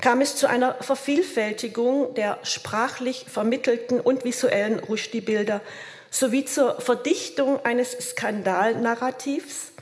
kam 0.00 0.20
es 0.20 0.36
zu 0.36 0.48
einer 0.48 0.74
Vervielfältigung 0.74 2.14
der 2.14 2.38
sprachlich 2.44 3.26
vermittelten 3.28 3.98
und 4.00 4.24
visuellen 4.24 4.78
Rushdie-Bilder 4.78 5.60
sowie 6.08 6.44
zur 6.44 6.80
Verdichtung 6.80 7.58
eines 7.64 7.98
Skandalnarrativs, 8.10 9.72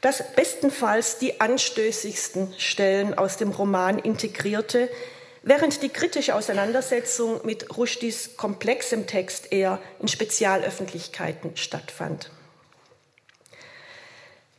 das 0.00 0.24
bestenfalls 0.34 1.18
die 1.18 1.42
anstößigsten 1.42 2.54
Stellen 2.56 3.12
aus 3.12 3.36
dem 3.36 3.50
Roman 3.50 3.98
integrierte, 3.98 4.88
während 5.42 5.82
die 5.82 5.90
kritische 5.90 6.34
Auseinandersetzung 6.34 7.44
mit 7.44 7.76
Rushdies 7.76 8.38
komplexem 8.38 9.06
Text 9.06 9.52
eher 9.52 9.80
in 10.00 10.08
Spezialöffentlichkeiten 10.08 11.58
stattfand. 11.58 12.30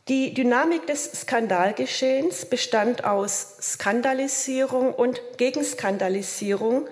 Die 0.08 0.32
Dynamik 0.32 0.86
des 0.86 1.12
Skandalgeschehens 1.12 2.46
bestand 2.46 3.04
aus 3.04 3.56
Skandalisierung 3.60 4.94
und 4.94 5.20
Gegenskandalisierung 5.36 6.88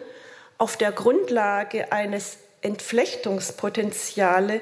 auf 0.59 0.77
der 0.77 0.93
Grundlage 0.93 1.93
eines 1.93 2.37
Entflechtungspotenziale 2.61 4.61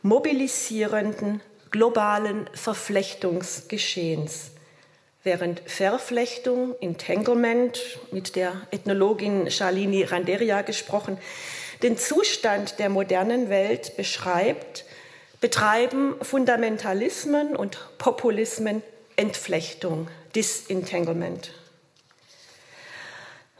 mobilisierenden 0.00 1.42
globalen 1.70 2.48
Verflechtungsgeschehens. 2.54 4.52
Während 5.22 5.60
Verflechtung, 5.66 6.74
Entanglement, 6.80 7.98
mit 8.12 8.34
der 8.34 8.66
Ethnologin 8.70 9.50
Charlini 9.50 10.04
Randeria 10.04 10.62
gesprochen, 10.62 11.18
den 11.82 11.98
Zustand 11.98 12.78
der 12.78 12.88
modernen 12.88 13.50
Welt 13.50 13.94
beschreibt, 13.98 14.86
betreiben 15.40 16.14
Fundamentalismen 16.22 17.56
und 17.56 17.78
Populismen 17.98 18.82
Entflechtung, 19.16 20.08
Disentanglement. 20.34 21.52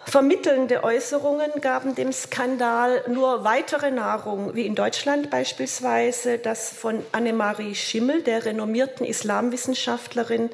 Vermittelnde 0.06 0.82
Äußerungen 0.82 1.60
gaben 1.60 1.94
dem 1.94 2.12
Skandal 2.12 3.04
nur 3.08 3.44
weitere 3.44 3.90
Nahrung, 3.90 4.54
wie 4.54 4.66
in 4.66 4.74
Deutschland 4.74 5.30
beispielsweise 5.30 6.38
das 6.38 6.70
von 6.70 7.04
Annemarie 7.12 7.74
Schimmel, 7.74 8.22
der 8.22 8.44
renommierten 8.44 9.06
Islamwissenschaftlerin, 9.06 10.50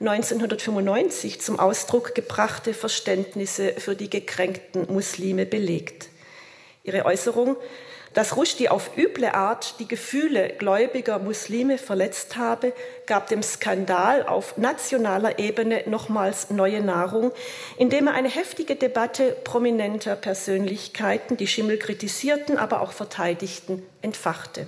1995 0.00 1.40
zum 1.40 1.60
Ausdruck 1.60 2.14
gebrachte 2.14 2.74
Verständnisse 2.74 3.74
für 3.78 3.94
die 3.94 4.10
gekränkten 4.10 4.92
Muslime 4.92 5.46
belegt. 5.46 6.08
Ihre 6.84 7.04
Äußerung 7.04 7.56
Dass 8.12 8.36
Rushdie 8.36 8.68
auf 8.68 8.96
üble 8.96 9.26
Art 9.34 9.78
die 9.78 9.86
Gefühle 9.86 10.48
gläubiger 10.58 11.20
Muslime 11.20 11.78
verletzt 11.78 12.36
habe, 12.36 12.72
gab 13.06 13.28
dem 13.28 13.42
Skandal 13.42 14.26
auf 14.26 14.56
nationaler 14.56 15.38
Ebene 15.38 15.84
nochmals 15.86 16.50
neue 16.50 16.80
Nahrung, 16.80 17.30
indem 17.78 18.08
er 18.08 18.14
eine 18.14 18.28
heftige 18.28 18.74
Debatte 18.74 19.36
prominenter 19.44 20.16
Persönlichkeiten, 20.16 21.36
die 21.36 21.46
Schimmel 21.46 21.78
kritisierten, 21.78 22.58
aber 22.58 22.80
auch 22.80 22.92
verteidigten, 22.92 23.86
entfachte. 24.02 24.66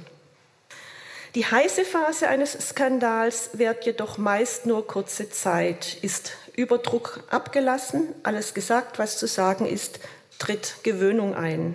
Die 1.34 1.46
heiße 1.46 1.84
Phase 1.84 2.28
eines 2.28 2.52
Skandals 2.52 3.50
währt 3.54 3.86
jedoch 3.86 4.18
meist 4.18 4.66
nur 4.66 4.86
kurze 4.86 5.30
Zeit, 5.30 5.96
ist 6.02 6.36
Überdruck 6.54 7.24
abgelassen, 7.30 8.14
alles 8.22 8.54
gesagt, 8.54 9.00
was 9.00 9.16
zu 9.16 9.26
sagen 9.26 9.66
ist, 9.66 9.98
tritt 10.38 10.76
Gewöhnung 10.84 11.34
ein. 11.34 11.74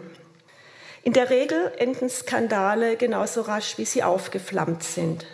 In 1.07 1.13
der 1.13 1.29
Regel 1.29 1.71
enden 1.77 2.09
Skandale 2.09 2.97
genauso 2.97 3.39
rasch, 3.39 3.77
wie 3.77 3.85
sie 3.85 4.03
aufgeflammt 4.03 4.83
sind. 4.83 5.25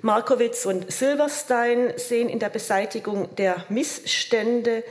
Markowitz 0.00 0.64
und 0.64 0.90
Silverstein 0.90 1.92
sehen 1.96 2.30
in 2.30 2.38
der 2.38 2.48
Beseitigung 2.48 3.36
der 3.36 3.66
Missstände 3.68 4.82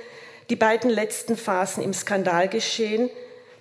die 0.51 0.55
beiden 0.55 0.91
letzten 0.91 1.35
Phasen 1.35 1.81
im 1.81 1.93
Skandalgeschehen. 1.93 3.09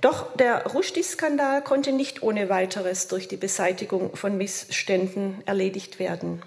Doch 0.02 0.36
der 0.36 0.66
Rushdie-Skandal 0.66 1.64
konnte 1.64 1.92
nicht 1.92 2.22
ohne 2.22 2.50
weiteres 2.50 3.08
durch 3.08 3.26
die 3.26 3.38
Beseitigung 3.38 4.14
von 4.14 4.36
Missständen 4.36 5.42
erledigt 5.46 5.98
werden. 5.98 6.42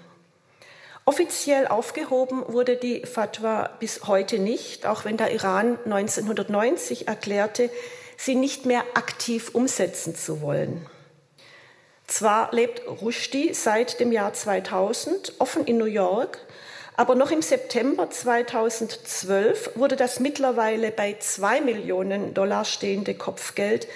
Offiziell 1.04 1.66
aufgehoben 1.66 2.44
wurde 2.46 2.76
die 2.76 3.04
Fatwa 3.06 3.70
bis 3.80 4.06
heute 4.06 4.38
nicht, 4.38 4.86
auch 4.86 5.04
wenn 5.04 5.16
der 5.16 5.32
Iran 5.32 5.80
1990 5.84 7.08
erklärte, 7.08 7.70
sie 8.24 8.36
nicht 8.36 8.66
mehr 8.66 8.84
aktiv 8.94 9.50
umsetzen 9.52 10.14
zu 10.14 10.40
wollen. 10.40 10.86
Zwar 12.06 12.52
lebt 12.52 12.82
Rushdie 12.86 13.52
seit 13.52 13.98
dem 13.98 14.12
Jahr 14.12 14.32
2000 14.32 15.34
offen 15.38 15.64
in 15.64 15.78
New 15.78 15.86
York, 15.86 16.38
aber 16.96 17.14
noch 17.14 17.30
im 17.30 17.42
September 17.42 18.10
2012 18.10 19.72
wurde 19.76 19.96
das 19.96 20.20
mittlerweile 20.20 20.90
bei 20.90 21.16
zwei 21.18 21.60
Millionen 21.60 22.34
Dollar 22.34 22.64
stehende 22.64 23.14
Kopfgeld 23.14 23.88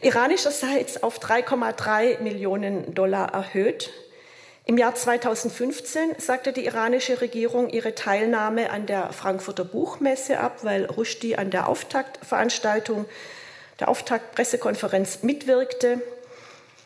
iranischerseits 0.00 1.02
auf 1.02 1.18
3,3 1.18 2.20
Millionen 2.20 2.94
Dollar 2.94 3.32
erhöht. 3.32 3.90
Im 4.64 4.78
Jahr 4.78 4.94
2015 4.94 6.16
sagte 6.18 6.52
die 6.52 6.66
iranische 6.66 7.20
Regierung 7.20 7.68
ihre 7.68 7.94
Teilnahme 7.96 8.70
an 8.70 8.86
der 8.86 9.12
Frankfurter 9.12 9.64
Buchmesse 9.64 10.38
ab, 10.38 10.58
weil 10.62 10.84
Rushdie 10.84 11.36
an 11.36 11.50
der 11.50 11.68
Auftaktveranstaltung 11.68 13.06
der 13.82 13.88
Auftaktpressekonferenz 13.88 15.24
mitwirkte. 15.24 16.00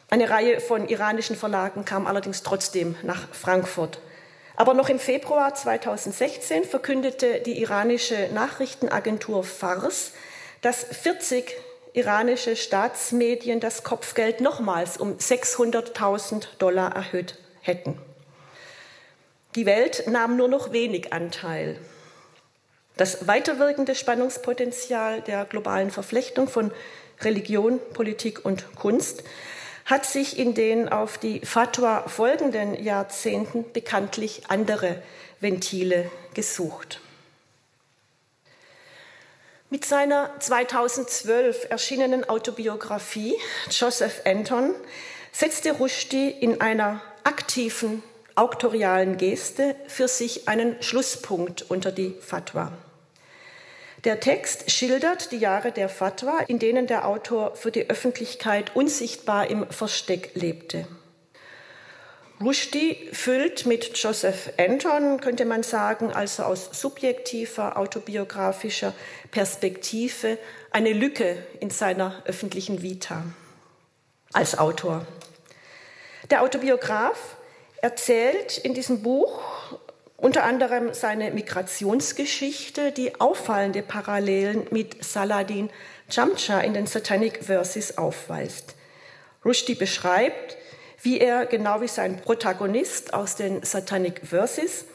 Eine 0.09 0.31
Reihe 0.31 0.61
von 0.61 0.89
iranischen 0.89 1.37
Verlagen 1.37 1.85
kam 1.85 2.07
allerdings 2.07 2.43
trotzdem 2.43 2.97
nach 3.03 3.29
Frankfurt. 3.33 4.01
Aber 4.57 4.73
noch 4.73 4.89
im 4.89 4.99
Februar 4.99 5.55
2016 5.55 6.65
verkündete 6.65 7.41
die 7.41 7.61
iranische 7.61 8.31
Nachrichtenagentur 8.33 9.45
Fars, 9.45 10.13
dass 10.63 10.85
40 10.85 11.55
iranische 11.93 12.57
Staatsmedien 12.57 13.61
das 13.61 13.83
Kopfgeld 13.83 14.41
nochmals 14.41 14.97
um 14.97 15.19
600.000 15.19 16.47
Dollar 16.59 16.97
erhöht 16.97 17.37
hätten. 17.61 17.99
Die 19.55 19.67
Welt 19.67 20.05
nahm 20.07 20.39
nur 20.39 20.49
noch 20.49 20.73
wenig 20.73 21.13
Anteil. 21.13 21.79
Das 22.97 23.29
weiterwirkende 23.29 23.95
Spannungspotenzial 23.95 25.21
der 25.21 25.45
globalen 25.45 25.91
Verflechtung 25.91 26.49
von 26.49 26.73
Religion, 27.21 27.79
Politik 27.93 28.45
und 28.45 28.75
Kunst 28.75 29.23
hat 29.85 30.07
sich 30.07 30.39
in 30.39 30.55
den 30.55 30.89
auf 30.89 31.19
die 31.19 31.41
Fatwa 31.41 32.09
folgenden 32.09 32.83
Jahrzehnten 32.83 33.71
bekanntlich 33.73 34.45
andere 34.49 35.03
Ventile 35.41 36.11
gesucht. 36.35 37.01
Mit 39.69 39.85
seiner 39.85 40.31
2012 40.41 41.67
erschienenen 41.71 42.27
Autobiografie 42.29 43.35
Joseph 43.71 44.23
Anton 44.25 44.75
setzte 45.33 45.73
Rushdie 45.73 46.31
in 46.31 46.61
einer 46.61 47.03
aktiven 47.25 48.03
auktorialen 48.37 49.19
Geste 49.19 49.77
für 49.87 50.09
sich 50.09 50.49
einen 50.49 50.83
Schlusspunkt 50.83 51.69
unter 51.71 51.93
die 51.93 52.15
Fatwa. 52.21 52.73
Der 54.07 54.21
Text 54.21 54.71
schildert 54.71 55.33
die 55.33 55.39
Jahre 55.39 55.73
der 55.73 55.89
Fatwa, 55.89 56.39
in 56.47 56.61
denen 56.61 56.87
der 56.87 57.09
Autor 57.09 57.57
für 57.57 57.73
die 57.73 57.91
Öffentlichkeit 57.91 58.77
unsichtbar 58.77 59.51
im 59.51 59.69
Versteck 59.69 60.31
lebte. 60.35 60.87
Rushdie 62.41 63.09
füllt 63.13 63.67
mit 63.67 63.99
Joseph 63.99 64.53
Anton, 64.59 65.21
könnte 65.21 65.45
man 65.45 65.65
sagen, 65.65 66.13
also 66.13 66.45
aus 66.45 66.69
subjektiver 66.81 67.77
autobiografischer 67.77 68.95
Perspektive, 69.33 70.39
eine 70.71 70.93
Lücke 70.93 71.45
in 71.59 71.71
seiner 71.71 72.23
öffentlichen 72.27 72.83
Vita 72.83 73.25
als 74.33 74.57
Autor. 74.57 75.05
Der 76.31 76.43
Autobiograf 76.43 77.37
erzählt 77.83 78.57
in 78.59 78.73
diesem 78.73 79.03
Buch 79.03 79.43
unter 80.17 80.45
anderem 80.45 80.95
seine 80.95 81.31
Migrationsgeschichte, 81.31 82.93
die 82.93 83.21
auffallende 83.21 83.83
Parallelen 83.83 84.67
mit 84.71 85.05
Saladin 85.05 85.71
Jamcha 86.11 86.61
in 86.61 86.75
den 86.75 86.87
Satanic 86.87 87.45
Verses 87.45 87.99
aufweist. 87.99 88.75
Rushdie 89.45 89.75
beschreibt, 89.75 90.57
wie 91.03 91.21
er, 91.21 91.47
genau 91.47 91.81
wie 91.81 91.89
sein 91.89 92.21
Protagonist 92.21 93.15
aus 93.15 93.37
den 93.37 93.63
Satanic 93.63 94.23
Verses, 94.25 94.87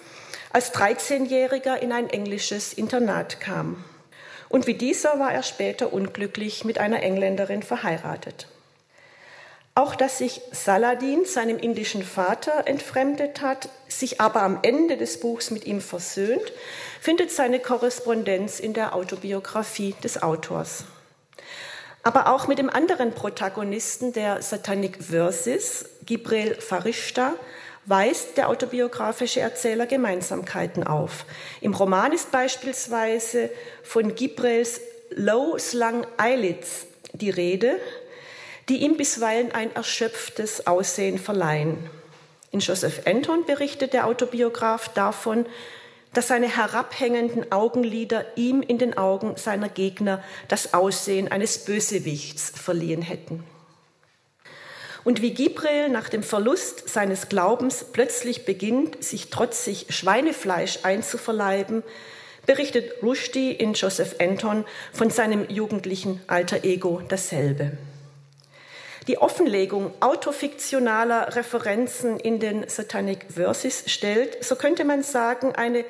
als 0.51 0.73
13-Jähriger 0.73 1.77
in 1.77 1.91
ein 1.91 2.09
englisches 2.09 2.73
Internat 2.73 3.39
kam. 3.39 3.83
Und 4.49 4.67
wie 4.67 4.73
dieser 4.73 5.19
war 5.19 5.31
er 5.31 5.43
später 5.43 5.93
unglücklich 5.93 6.65
mit 6.65 6.77
einer 6.77 7.01
Engländerin 7.01 7.63
verheiratet. 7.63 8.47
Auch 9.73 9.95
dass 9.95 10.17
sich 10.17 10.41
Saladin 10.51 11.23
seinem 11.23 11.57
indischen 11.57 12.03
Vater 12.03 12.63
entfremdet 12.65 13.41
hat, 13.41 13.69
sich 13.87 14.19
aber 14.19 14.41
am 14.41 14.59
Ende 14.63 14.97
des 14.97 15.19
Buchs 15.19 15.49
mit 15.49 15.65
ihm 15.65 15.79
versöhnt, 15.79 16.51
findet 16.99 17.31
seine 17.31 17.59
Korrespondenz 17.59 18.59
in 18.59 18.73
der 18.73 18.93
Autobiografie 18.93 19.95
des 20.03 20.21
Autors. 20.21 20.83
Aber 22.03 22.33
auch 22.33 22.47
mit 22.47 22.57
dem 22.57 22.69
anderen 22.69 23.13
Protagonisten 23.13 24.11
der 24.11 24.41
Satanic 24.41 25.01
Verses, 25.01 25.85
Gibril 26.05 26.55
Farishta, 26.55 27.33
weist 27.85 28.37
der 28.37 28.49
autobiografische 28.49 29.39
Erzähler 29.39 29.85
Gemeinsamkeiten 29.85 30.85
auf. 30.85 31.25
Im 31.61 31.73
Roman 31.73 32.11
ist 32.11 32.31
beispielsweise 32.31 33.49
von 33.83 34.15
Gibrils 34.15 34.81
Low 35.11 35.57
Slung 35.57 36.05
Eyelids 36.17 36.87
die 37.13 37.29
Rede, 37.29 37.77
die 38.71 38.83
ihm 38.83 38.95
bisweilen 38.95 39.51
ein 39.51 39.75
erschöpftes 39.75 40.65
Aussehen 40.65 41.19
verleihen. 41.19 41.89
In 42.51 42.61
Joseph 42.61 43.01
Anton 43.05 43.45
berichtet 43.45 43.91
der 43.91 44.07
Autobiograf 44.07 44.87
davon, 44.93 45.45
dass 46.13 46.29
seine 46.29 46.47
herabhängenden 46.47 47.51
Augenlider 47.51 48.23
ihm 48.37 48.61
in 48.61 48.77
den 48.77 48.97
Augen 48.97 49.35
seiner 49.35 49.67
Gegner 49.67 50.23
das 50.47 50.73
Aussehen 50.73 51.29
eines 51.29 51.65
Bösewichts 51.65 52.49
verliehen 52.55 53.01
hätten. 53.01 53.43
Und 55.03 55.21
wie 55.21 55.33
Gibril 55.33 55.89
nach 55.89 56.07
dem 56.07 56.23
Verlust 56.23 56.87
seines 56.87 57.27
Glaubens 57.27 57.83
plötzlich 57.91 58.45
beginnt, 58.45 59.03
sich 59.03 59.29
trotzig 59.29 59.87
Schweinefleisch 59.89 60.79
einzuverleiben, 60.83 61.83
berichtet 62.45 63.03
Rushdie 63.03 63.51
in 63.51 63.73
Joseph 63.73 64.15
Anton 64.21 64.63
von 64.93 65.09
seinem 65.09 65.49
jugendlichen 65.49 66.21
Alter 66.27 66.63
Ego 66.63 67.01
dasselbe. 67.05 67.77
Die 69.07 69.17
Offenlegung 69.17 69.93
autofiktionaler 69.99 71.35
Referenzen 71.35 72.19
in 72.19 72.39
den 72.39 72.69
Satanic 72.69 73.25
Verses 73.29 73.83
stellt, 73.87 74.43
so 74.43 74.55
könnte 74.55 74.85
man 74.85 75.01
sagen, 75.01 75.55
eine 75.55 75.85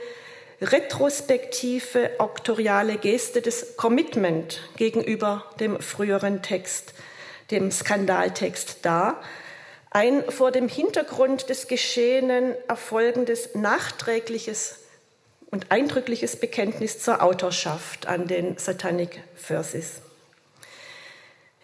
retrospektive 0.62 2.12
auktoriale 2.20 2.98
Geste 2.98 3.42
des 3.42 3.76
Commitment 3.76 4.62
gegenüber 4.78 5.46
dem 5.60 5.80
früheren 5.82 6.42
Text, 6.42 6.94
dem 7.50 7.72
Skandaltext 7.72 8.78
dar, 8.84 9.22
ein 9.90 10.24
vor 10.32 10.52
dem 10.52 10.70
Hintergrund 10.70 11.50
des 11.50 11.68
Geschehenen 11.68 12.56
erfolgendes 12.70 13.56
nachträgliches 13.56 14.78
und 15.50 15.70
eindrückliches 15.70 16.38
Bekenntnis 16.38 17.00
zur 17.00 17.22
Autorschaft 17.22 18.08
an 18.08 18.28
den 18.28 18.58
Satanic 18.58 19.22
Verses. 19.36 20.02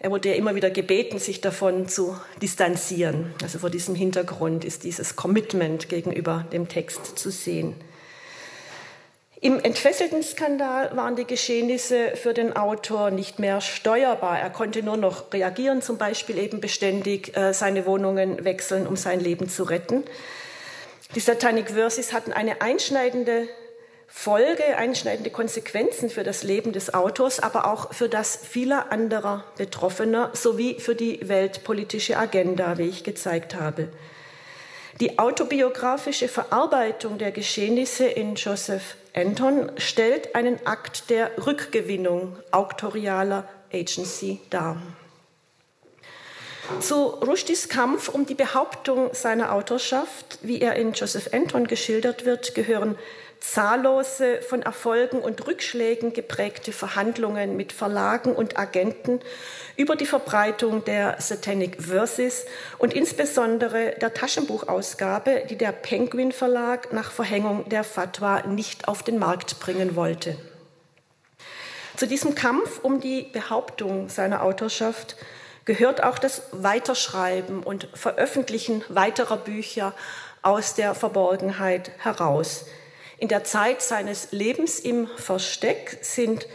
Er 0.00 0.10
wurde 0.10 0.28
ja 0.28 0.36
immer 0.36 0.54
wieder 0.54 0.70
gebeten, 0.70 1.18
sich 1.18 1.40
davon 1.40 1.88
zu 1.88 2.16
distanzieren. 2.40 3.34
Also 3.42 3.58
vor 3.58 3.70
diesem 3.70 3.96
Hintergrund 3.96 4.64
ist 4.64 4.84
dieses 4.84 5.16
Commitment 5.16 5.88
gegenüber 5.88 6.44
dem 6.52 6.68
Text 6.68 7.18
zu 7.18 7.30
sehen. 7.30 7.74
Im 9.40 9.60
entfesselten 9.60 10.22
Skandal 10.22 10.96
waren 10.96 11.14
die 11.14 11.24
Geschehnisse 11.24 12.12
für 12.16 12.34
den 12.34 12.56
Autor 12.56 13.10
nicht 13.10 13.38
mehr 13.38 13.60
steuerbar. 13.60 14.38
Er 14.38 14.50
konnte 14.50 14.82
nur 14.82 14.96
noch 14.96 15.32
reagieren, 15.32 15.80
zum 15.80 15.96
Beispiel 15.96 16.38
eben 16.38 16.60
beständig 16.60 17.36
äh, 17.36 17.52
seine 17.52 17.86
Wohnungen 17.86 18.44
wechseln, 18.44 18.86
um 18.86 18.96
sein 18.96 19.20
Leben 19.20 19.48
zu 19.48 19.62
retten. 19.64 20.04
Die 21.14 21.20
Satanic 21.20 21.70
Verses 21.70 22.12
hatten 22.12 22.32
eine 22.32 22.60
einschneidende 22.60 23.48
Folge, 24.10 24.64
einschneidende 24.76 25.30
Konsequenzen 25.30 26.08
für 26.08 26.24
das 26.24 26.42
Leben 26.42 26.72
des 26.72 26.94
Autors, 26.94 27.40
aber 27.40 27.70
auch 27.70 27.92
für 27.92 28.08
das 28.08 28.36
vieler 28.36 28.90
anderer 28.90 29.44
Betroffener 29.58 30.30
sowie 30.32 30.80
für 30.80 30.94
die 30.94 31.28
weltpolitische 31.28 32.16
Agenda, 32.16 32.78
wie 32.78 32.88
ich 32.88 33.04
gezeigt 33.04 33.54
habe. 33.54 33.90
Die 35.00 35.18
autobiografische 35.18 36.26
Verarbeitung 36.26 37.18
der 37.18 37.30
Geschehnisse 37.30 38.06
in 38.06 38.34
Joseph 38.34 38.96
Anton 39.14 39.70
stellt 39.76 40.34
einen 40.34 40.66
Akt 40.66 41.10
der 41.10 41.30
Rückgewinnung 41.46 42.36
auktorialer 42.50 43.46
Agency 43.72 44.40
dar. 44.50 44.82
Zu 46.80 46.94
Rushdies 46.94 47.68
Kampf 47.68 48.08
um 48.08 48.26
die 48.26 48.34
Behauptung 48.34 49.14
seiner 49.14 49.52
Autorschaft, 49.54 50.38
wie 50.42 50.60
er 50.60 50.76
in 50.76 50.92
Joseph 50.92 51.32
Anton 51.32 51.66
geschildert 51.66 52.24
wird, 52.24 52.54
gehören 52.54 52.98
zahllose 53.40 54.42
von 54.42 54.62
Erfolgen 54.62 55.20
und 55.20 55.46
Rückschlägen 55.46 56.12
geprägte 56.12 56.72
Verhandlungen 56.72 57.56
mit 57.56 57.72
Verlagen 57.72 58.34
und 58.34 58.58
Agenten 58.58 59.20
über 59.76 59.96
die 59.96 60.06
Verbreitung 60.06 60.84
der 60.84 61.16
Satanic 61.20 61.82
Verses 61.82 62.46
und 62.78 62.94
insbesondere 62.94 63.94
der 64.00 64.14
Taschenbuchausgabe, 64.14 65.44
die 65.48 65.56
der 65.56 65.72
Penguin 65.72 66.32
Verlag 66.32 66.92
nach 66.92 67.10
Verhängung 67.10 67.68
der 67.68 67.84
Fatwa 67.84 68.42
nicht 68.42 68.88
auf 68.88 69.02
den 69.02 69.18
Markt 69.18 69.60
bringen 69.60 69.96
wollte. 69.96 70.36
Zu 71.96 72.06
diesem 72.06 72.34
Kampf 72.34 72.80
um 72.82 73.00
die 73.00 73.22
Behauptung 73.22 74.08
seiner 74.08 74.42
Autorschaft 74.42 75.16
gehört 75.64 76.02
auch 76.02 76.18
das 76.18 76.42
Weiterschreiben 76.52 77.62
und 77.62 77.88
Veröffentlichen 77.92 78.84
weiterer 78.88 79.36
Bücher 79.36 79.92
aus 80.42 80.74
der 80.74 80.94
Verborgenheit 80.94 81.90
heraus. 81.98 82.66
In 83.20 83.26
der 83.26 83.42
Zeit 83.42 83.82
seines 83.82 84.28
Lebens 84.30 84.78
im 84.78 85.08
Versteck 85.08 85.98
sind 86.02 86.46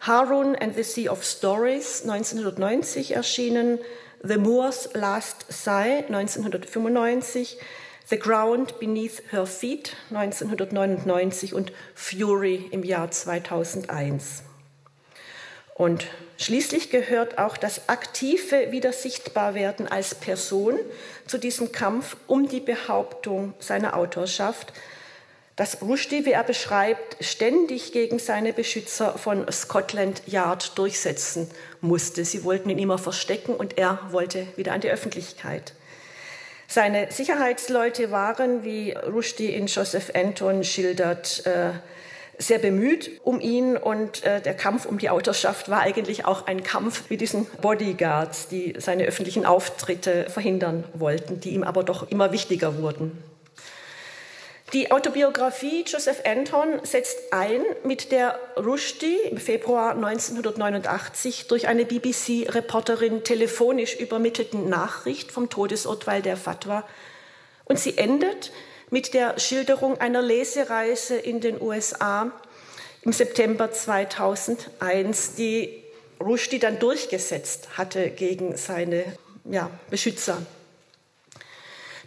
Harun 0.00 0.56
and 0.56 0.74
the 0.74 0.82
Sea 0.82 1.10
of 1.10 1.24
Stories 1.24 2.02
1990 2.02 3.14
erschienen, 3.14 3.78
The 4.24 4.36
Moor's 4.36 4.90
Last 4.94 5.46
Sigh 5.48 6.04
1995, 6.08 7.58
The 8.08 8.18
Ground 8.18 8.80
Beneath 8.80 9.22
Her 9.30 9.46
Feet 9.46 9.94
1999 10.10 11.54
und 11.54 11.72
Fury 11.94 12.66
im 12.72 12.82
Jahr 12.82 13.12
2001. 13.12 14.42
Und 15.74 16.06
schließlich 16.36 16.90
gehört 16.90 17.38
auch 17.38 17.56
das 17.56 17.88
aktive 17.88 18.72
Wiedersichtbarwerden 18.72 19.86
als 19.86 20.16
Person 20.16 20.80
zu 21.28 21.38
diesem 21.38 21.70
Kampf 21.70 22.16
um 22.26 22.48
die 22.48 22.58
Behauptung 22.58 23.54
seiner 23.60 23.96
Autorschaft, 23.96 24.72
dass 25.58 25.82
Rushdie, 25.82 26.24
wie 26.24 26.30
er 26.30 26.44
beschreibt, 26.44 27.16
ständig 27.22 27.90
gegen 27.90 28.20
seine 28.20 28.52
Beschützer 28.52 29.18
von 29.18 29.44
Scotland 29.50 30.22
Yard 30.26 30.78
durchsetzen 30.78 31.50
musste. 31.80 32.24
Sie 32.24 32.44
wollten 32.44 32.70
ihn 32.70 32.78
immer 32.78 32.96
verstecken 32.96 33.56
und 33.56 33.76
er 33.76 33.98
wollte 34.12 34.46
wieder 34.54 34.72
an 34.72 34.80
die 34.80 34.88
Öffentlichkeit. 34.88 35.74
Seine 36.68 37.10
Sicherheitsleute 37.10 38.12
waren, 38.12 38.62
wie 38.62 38.92
Rushdie 38.92 39.52
in 39.52 39.66
Joseph 39.66 40.12
Anton 40.14 40.62
schildert, 40.62 41.44
äh, 41.44 41.70
sehr 42.38 42.60
bemüht 42.60 43.20
um 43.24 43.40
ihn 43.40 43.76
und 43.76 44.22
äh, 44.22 44.40
der 44.40 44.54
Kampf 44.54 44.86
um 44.86 44.98
die 44.98 45.10
Autorschaft 45.10 45.68
war 45.68 45.80
eigentlich 45.80 46.24
auch 46.24 46.46
ein 46.46 46.62
Kampf 46.62 47.10
mit 47.10 47.20
diesen 47.20 47.46
Bodyguards, 47.60 48.46
die 48.46 48.74
seine 48.78 49.06
öffentlichen 49.06 49.44
Auftritte 49.44 50.30
verhindern 50.30 50.84
wollten, 50.94 51.40
die 51.40 51.50
ihm 51.50 51.64
aber 51.64 51.82
doch 51.82 52.08
immer 52.08 52.30
wichtiger 52.30 52.80
wurden. 52.80 53.18
Die 54.74 54.90
Autobiografie 54.90 55.82
Joseph 55.86 56.22
Anton 56.26 56.80
setzt 56.82 57.32
ein, 57.32 57.62
mit 57.84 58.12
der 58.12 58.38
Rushdie 58.58 59.16
im 59.30 59.38
Februar 59.38 59.92
1989 59.92 61.46
durch 61.46 61.68
eine 61.68 61.86
BBC-Reporterin 61.86 63.24
telefonisch 63.24 63.96
übermittelten 63.96 64.68
Nachricht 64.68 65.32
vom 65.32 65.48
Todesurteil 65.48 66.20
der 66.20 66.36
Fatwa. 66.36 66.84
Und 67.64 67.78
sie 67.78 67.96
endet 67.96 68.52
mit 68.90 69.14
der 69.14 69.38
Schilderung 69.38 69.98
einer 70.00 70.20
Lesereise 70.20 71.16
in 71.16 71.40
den 71.40 71.62
USA 71.62 72.30
im 73.00 73.14
September 73.14 73.72
2001, 73.72 75.34
die 75.36 75.82
Rushdie 76.20 76.58
dann 76.58 76.78
durchgesetzt 76.78 77.78
hatte 77.78 78.10
gegen 78.10 78.58
seine 78.58 79.04
ja, 79.44 79.70
Beschützer. 79.88 80.42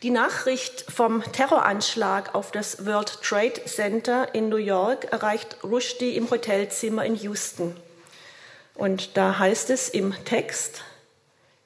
Die 0.03 0.09
Nachricht 0.09 0.85
vom 0.89 1.21
Terroranschlag 1.31 2.33
auf 2.33 2.51
das 2.51 2.87
World 2.87 3.21
Trade 3.21 3.63
Center 3.65 4.33
in 4.33 4.49
New 4.49 4.55
York 4.55 5.05
erreicht 5.11 5.57
Rushdie 5.63 6.15
im 6.15 6.27
Hotelzimmer 6.31 7.05
in 7.05 7.15
Houston. 7.17 7.75
Und 8.73 9.15
da 9.15 9.37
heißt 9.37 9.69
es 9.69 9.89
im 9.89 10.15
Text, 10.25 10.81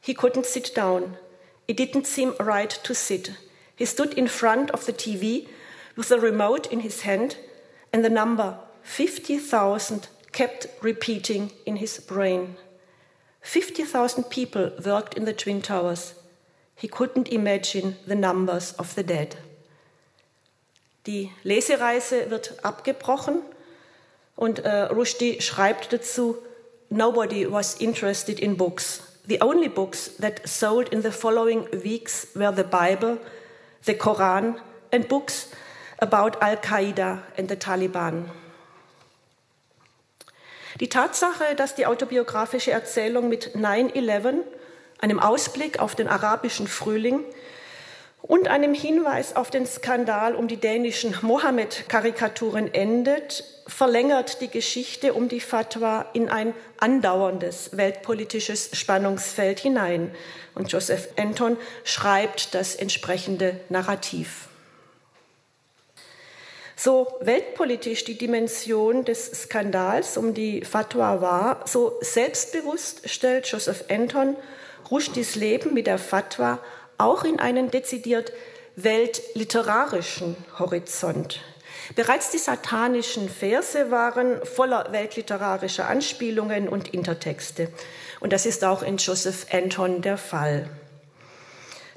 He 0.02 0.14
couldn't 0.14 0.44
sit 0.44 0.76
down. 0.76 1.18
It 1.66 1.80
didn't 1.80 2.08
seem 2.08 2.34
right 2.38 2.84
to 2.84 2.94
sit. 2.94 3.32
He 3.78 3.86
stood 3.86 4.14
in 4.14 4.28
front 4.28 4.74
of 4.74 4.84
the 4.84 4.92
TV 4.92 5.48
with 5.96 6.10
the 6.10 6.20
remote 6.20 6.70
in 6.70 6.82
his 6.82 7.06
hand 7.06 7.38
and 7.94 8.04
the 8.04 8.12
number 8.12 8.60
50,000 8.84 10.10
kept 10.34 10.68
repeating 10.82 11.52
in 11.64 11.78
his 11.78 12.02
brain. 12.02 12.58
50,000 13.44 14.30
people 14.30 14.74
worked 14.84 15.14
in 15.14 15.24
the 15.24 15.34
Twin 15.34 15.62
Towers. 15.62 16.16
He 16.76 16.88
couldn't 16.88 17.30
imagine 17.30 17.96
the 18.08 18.16
numbers 18.16 18.74
of 18.78 18.94
the 18.96 19.04
dead. 19.04 19.38
Die 21.06 21.32
Lesereise 21.44 22.30
wird 22.30 22.64
abgebrochen 22.64 23.42
und 24.36 24.60
äh, 24.60 24.84
Rushdie 24.84 25.42
schreibt 25.42 25.94
dazu, 25.94 26.38
Nobody 26.90 27.52
was 27.52 27.76
interested 27.76 28.40
in 28.40 28.58
books. 28.58 29.02
The 29.28 29.42
only 29.42 29.70
books 29.70 30.12
that 30.20 30.48
sold 30.48 30.90
in 30.90 31.02
the 31.02 31.12
following 31.12 31.68
weeks 31.84 32.28
were 32.36 32.54
the 32.56 32.64
Bible, 32.64 33.18
the 33.86 33.96
Koran 33.96 34.56
and 34.92 35.08
books 35.08 35.50
about 36.00 36.42
Al-Qaida 36.42 37.22
and 37.38 37.50
the 37.50 37.56
Taliban. 37.56 38.30
Die 40.80 40.90
Tatsache, 40.90 41.56
dass 41.56 41.76
die 41.76 41.86
autobiografische 41.86 42.72
Erzählung 42.72 43.30
mit 43.30 43.56
9-11 43.56 44.44
einem 45.00 45.20
Ausblick 45.20 45.80
auf 45.80 45.96
den 45.96 46.08
arabischen 46.08 46.68
Frühling 46.68 47.24
und 48.22 48.48
einem 48.48 48.74
Hinweis 48.74 49.36
auf 49.36 49.52
den 49.52 49.68
Skandal 49.68 50.34
um 50.34 50.48
die 50.48 50.58
dänischen 50.58 51.16
Mohammed-Karikaturen 51.22 52.74
endet, 52.74 53.44
verlängert 53.68 54.42
die 54.42 54.48
Geschichte 54.48 55.14
um 55.14 55.30
die 55.30 55.40
Fatwa 55.40 56.08
in 56.14 56.30
ein 56.30 56.54
andauerndes 56.80 57.78
weltpolitisches 57.78 58.72
Spannungsfeld 58.74 59.60
hinein. 59.60 60.12
Und 60.56 60.72
Joseph 60.72 61.10
Anton 61.18 61.58
schreibt 61.84 62.56
das 62.56 62.76
entsprechende 62.76 63.60
Narrativ. 63.70 64.48
So 66.76 67.16
weltpolitisch 67.22 68.04
die 68.06 68.18
Dimension 68.18 69.06
des 69.06 69.44
Skandals 69.44 70.18
um 70.18 70.34
die 70.34 70.66
Fatwa 70.66 71.22
war, 71.22 71.62
so 71.66 71.98
selbstbewusst 72.02 73.08
stellt 73.10 73.48
Joseph 73.48 73.86
Anton 73.90 74.36
Rushdies 74.90 75.36
Leben 75.36 75.74
mit 75.74 75.88
der 75.88 75.98
Fatwa 75.98 76.60
auch 76.98 77.24
in 77.24 77.40
einen 77.40 77.72
dezidiert 77.72 78.32
weltliterarischen 78.76 80.36
Horizont. 80.60 81.42
Bereits 81.96 82.32
die 82.32 82.38
satanischen 82.38 83.30
Verse 83.30 83.92
waren 83.92 84.44
voller 84.46 84.92
weltliterarischer 84.92 85.88
Anspielungen 85.88 86.68
und 86.68 86.94
Intertexte. 86.94 87.70
Und 88.20 88.34
das 88.34 88.46
ist 88.46 88.64
auch 88.64 88.82
in 88.82 88.98
Joseph 88.98 89.48
Anton 89.52 90.02
der 90.02 90.18
Fall. 90.18 90.68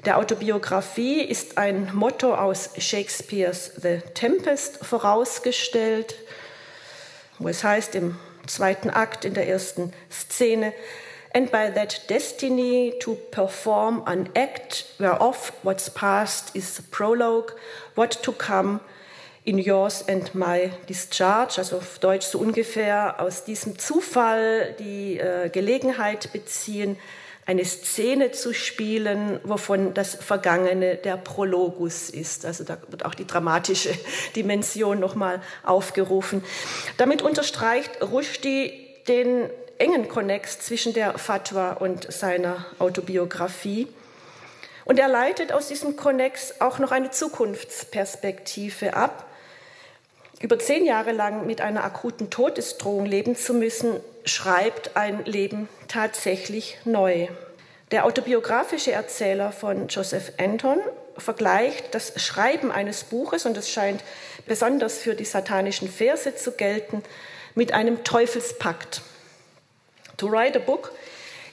Der 0.05 0.17
Autobiografie 0.17 1.21
ist 1.21 1.57
ein 1.57 1.91
Motto 1.93 2.33
aus 2.33 2.69
Shakespeares 2.77 3.71
The 3.81 3.99
Tempest 4.13 4.77
vorausgestellt, 4.85 6.15
wo 7.37 7.49
es 7.49 7.63
heißt 7.63 7.95
im 7.95 8.17
zweiten 8.47 8.89
Akt 8.89 9.25
in 9.25 9.33
der 9.33 9.47
ersten 9.47 9.91
Szene, 10.09 10.73
and 11.31 11.51
by 11.51 11.69
that 11.69 12.01
destiny 12.07 12.93
to 12.99 13.15
perform 13.31 14.03
an 14.05 14.29
act 14.35 14.85
whereof 14.97 15.51
what's 15.63 15.89
past 15.89 16.55
is 16.55 16.81
prologue, 16.91 17.51
what 17.95 18.11
to 18.23 18.31
come 18.31 18.79
in 19.45 19.57
yours 19.57 20.03
and 20.07 20.33
my 20.35 20.71
discharge, 20.87 21.57
also 21.57 21.77
auf 21.77 21.99
Deutsch 21.99 22.25
so 22.25 22.39
ungefähr 22.39 23.19
aus 23.19 23.43
diesem 23.43 23.79
Zufall 23.79 24.75
die 24.79 25.19
äh, 25.19 25.49
Gelegenheit 25.49 26.31
beziehen, 26.33 26.97
eine 27.45 27.65
Szene 27.65 28.31
zu 28.31 28.53
spielen, 28.53 29.39
wovon 29.43 29.95
das 29.95 30.13
Vergangene 30.13 30.97
der 30.97 31.17
Prologus 31.17 32.11
ist. 32.11 32.45
Also 32.45 32.63
da 32.63 32.77
wird 32.89 33.05
auch 33.05 33.15
die 33.15 33.25
dramatische 33.25 33.89
Dimension 34.35 34.99
nochmal 34.99 35.41
aufgerufen. 35.63 36.43
Damit 36.97 37.23
unterstreicht 37.23 38.03
Rushdie 38.03 38.87
den 39.07 39.49
engen 39.79 40.09
Konnex 40.09 40.59
zwischen 40.59 40.93
der 40.93 41.17
Fatwa 41.17 41.71
und 41.71 42.11
seiner 42.11 42.65
Autobiografie. 42.77 43.87
Und 44.85 44.99
er 44.99 45.07
leitet 45.07 45.51
aus 45.51 45.67
diesem 45.67 45.95
Konnex 45.95 46.55
auch 46.59 46.79
noch 46.79 46.91
eine 46.91 47.11
Zukunftsperspektive 47.11 48.93
ab. 48.93 49.25
Über 50.41 50.59
zehn 50.59 50.85
Jahre 50.85 51.11
lang 51.11 51.45
mit 51.45 51.61
einer 51.61 51.83
akuten 51.83 52.29
Todesdrohung 52.29 53.05
leben 53.05 53.35
zu 53.35 53.53
müssen, 53.53 53.99
schreibt 54.25 54.95
ein 54.95 55.25
Leben 55.25 55.69
tatsächlich 55.87 56.77
neu. 56.85 57.27
Der 57.91 58.05
autobiografische 58.05 58.91
Erzähler 58.91 59.51
von 59.51 59.87
Joseph 59.87 60.33
Anton 60.37 60.79
vergleicht 61.17 61.93
das 61.95 62.13
Schreiben 62.21 62.71
eines 62.71 63.03
Buches, 63.03 63.45
und 63.45 63.57
es 63.57 63.69
scheint 63.69 64.03
besonders 64.45 64.99
für 64.99 65.15
die 65.15 65.25
satanischen 65.25 65.89
Verse 65.89 66.35
zu 66.35 66.51
gelten, 66.51 67.03
mit 67.55 67.73
einem 67.73 68.03
Teufelspakt. 68.03 69.01
To 70.19 70.27
write 70.27 70.55
a 70.55 70.59
book 70.59 70.93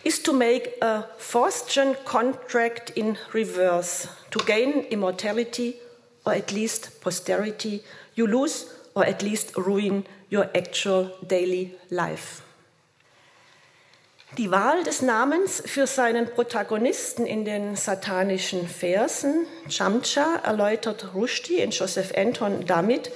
is 0.05 0.19
to 0.25 0.33
make 0.33 0.75
a 0.83 1.05
Faustian 1.19 1.97
contract 2.05 2.91
in 2.91 3.17
reverse, 3.33 4.09
to 4.31 4.39
gain 4.45 4.87
immortality 4.91 5.77
or 6.25 6.35
at 6.35 6.53
least 6.53 7.01
posterity. 7.01 7.83
You 8.17 8.27
lose 8.27 8.67
or 8.95 9.05
at 9.05 9.23
least 9.23 9.57
ruin 9.57 10.05
your 10.31 10.49
actual 10.55 11.11
daily 11.27 11.75
life. 11.91 12.43
Die 14.37 14.51
Wahl 14.51 14.83
des 14.83 15.01
Namens 15.01 15.63
für 15.65 15.87
seinen 15.87 16.27
Protagonisten 16.27 17.25
in 17.25 17.45
den 17.45 17.77
satanischen 17.77 18.69
Versen, 18.69 19.47
Chamcha, 19.69 20.41
erläutert 20.43 21.15
Rushdie 21.15 21.61
in 21.61 21.71
Joseph 21.71 22.13
Anton 22.17 22.67
damit, 22.67 23.13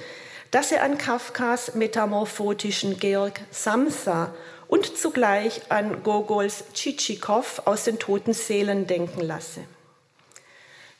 dass 0.53 0.71
er 0.71 0.83
an 0.83 0.97
Kafkas 0.97 1.75
metamorphotischen 1.75 2.99
Georg 2.99 3.41
Samsa 3.51 4.33
und 4.71 4.97
zugleich 4.97 5.63
an 5.69 6.03
Gogols 6.05 6.65
Tschitschikow 6.73 7.63
aus 7.65 7.85
den 7.85 7.99
toten 7.99 8.33
Seelen 8.33 8.87
denken 8.87 9.21
lasse. 9.21 9.63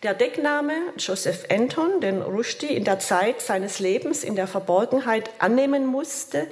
Der 0.03 0.15
Deckname 0.15 0.73
Joseph 0.97 1.45
Anton, 1.51 2.01
den 2.01 2.21
Rushdie 2.21 2.75
in 2.75 2.85
der 2.85 2.99
Zeit 2.99 3.41
seines 3.41 3.79
Lebens 3.79 4.25
in 4.25 4.35
der 4.35 4.49
Verborgenheit 4.49 5.31
annehmen 5.39 5.87
musste, 5.87 6.49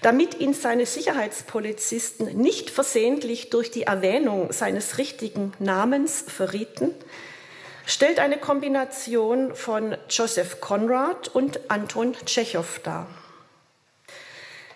damit 0.00 0.40
ihn 0.40 0.54
seine 0.54 0.86
Sicherheitspolizisten 0.86 2.36
nicht 2.36 2.70
versehentlich 2.70 3.50
durch 3.50 3.70
die 3.70 3.82
Erwähnung 3.82 4.52
seines 4.52 4.96
richtigen 4.96 5.52
Namens 5.58 6.24
verrieten, 6.26 6.94
stellt 7.84 8.20
eine 8.20 8.38
Kombination 8.38 9.54
von 9.54 9.96
Joseph 10.08 10.60
Conrad 10.60 11.28
und 11.28 11.68
Anton 11.68 12.14
Tschechow 12.24 12.80
dar. 12.84 13.08